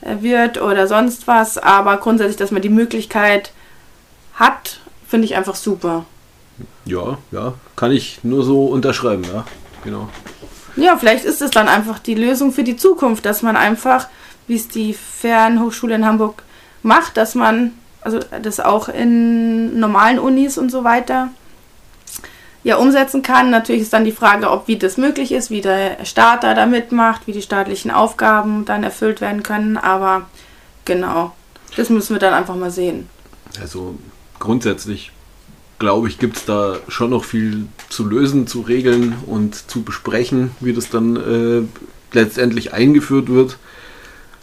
[0.01, 3.51] äh, wird oder sonst was, aber grundsätzlich, dass man die Möglichkeit
[4.33, 6.05] hat, finde ich einfach super.
[6.85, 9.45] Ja, ja, kann ich nur so unterschreiben, ja,
[9.83, 10.09] genau.
[10.75, 14.07] Ja, vielleicht ist es dann einfach die Lösung für die Zukunft, dass man einfach,
[14.47, 16.43] wie es die Fernhochschule in Hamburg
[16.83, 21.29] macht, dass man, also das auch in normalen Unis und so weiter,
[22.63, 23.49] ja umsetzen kann.
[23.49, 27.21] Natürlich ist dann die Frage, ob wie das möglich ist, wie der Staat da mitmacht,
[27.25, 29.77] wie die staatlichen Aufgaben dann erfüllt werden können.
[29.77, 30.23] Aber
[30.85, 31.33] genau,
[31.75, 33.09] das müssen wir dann einfach mal sehen.
[33.61, 33.95] Also
[34.39, 35.11] grundsätzlich
[35.79, 40.51] glaube ich, gibt es da schon noch viel zu lösen, zu regeln und zu besprechen,
[40.59, 41.61] wie das dann äh,
[42.11, 43.57] letztendlich eingeführt wird.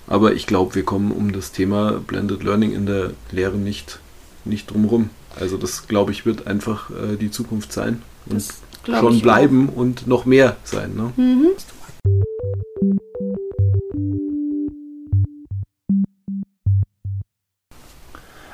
[0.06, 4.00] Aber ich glaube, wir kommen um das Thema Blended Learning in der Lehre nicht,
[4.44, 5.10] nicht drumherum.
[5.38, 8.44] Also das, glaube ich, wird einfach äh, die Zukunft sein und
[8.86, 9.76] schon bleiben auch.
[9.76, 10.94] und noch mehr sein.
[10.94, 11.12] Ne?
[11.16, 11.48] Mhm.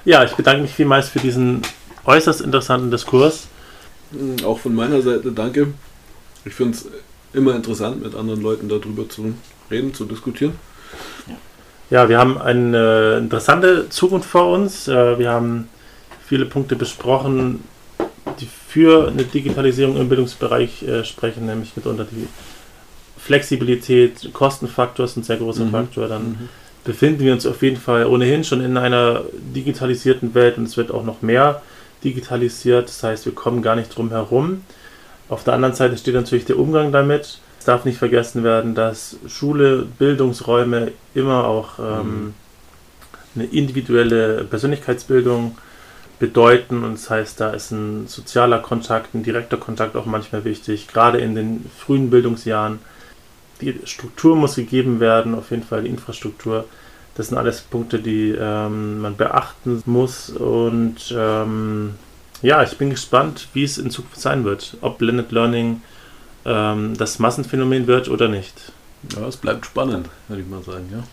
[0.05, 1.63] Ja, ich bedanke mich vielmals für diesen
[2.05, 3.49] äußerst interessanten Diskurs.
[4.13, 5.75] Hm, auch von meiner Seite danke.
[6.45, 6.89] Ich finde es
[7.35, 9.35] immer interessant, mit anderen Leuten darüber zu
[9.71, 10.55] reden, zu diskutieren.
[11.91, 14.87] Ja, wir haben eine interessante Zukunft vor uns.
[14.87, 15.69] Äh, wir haben
[16.25, 17.65] viele Punkte besprochen,
[18.39, 22.29] die für eine Digitalisierung im Bildungsbereich äh, sprechen, nämlich mitunter die
[23.19, 25.71] Flexibilität, Kostenfaktor ist ein sehr großer mhm.
[25.71, 26.09] Faktor.
[26.09, 26.49] Dann mhm.
[26.85, 30.91] befinden wir uns auf jeden Fall ohnehin schon in einer digitalisierten Welt und es wird
[30.91, 31.61] auch noch mehr
[32.03, 32.89] digitalisiert.
[32.89, 34.65] Das heißt, wir kommen gar nicht drum herum.
[35.29, 37.39] Auf der anderen Seite steht natürlich der Umgang damit.
[37.61, 42.35] Es darf nicht vergessen werden, dass Schule, Bildungsräume immer auch ähm, mhm.
[43.35, 45.59] eine individuelle Persönlichkeitsbildung
[46.19, 46.85] bedeuten.
[46.85, 51.19] Und das heißt, da ist ein sozialer Kontakt, ein direkter Kontakt auch manchmal wichtig, gerade
[51.19, 52.79] in den frühen Bildungsjahren.
[53.61, 56.65] Die Struktur muss gegeben werden, auf jeden Fall die Infrastruktur.
[57.15, 60.31] Das sind alles Punkte, die ähm, man beachten muss.
[60.31, 61.97] Und ähm,
[62.41, 64.79] ja, ich bin gespannt, wie es in Zukunft sein wird.
[64.81, 65.83] Ob Blended Learning
[66.45, 68.73] ähm, das Massenphänomen wird oder nicht.
[69.17, 71.05] Ja, es bleibt spannend, würde ich mal sagen, ja.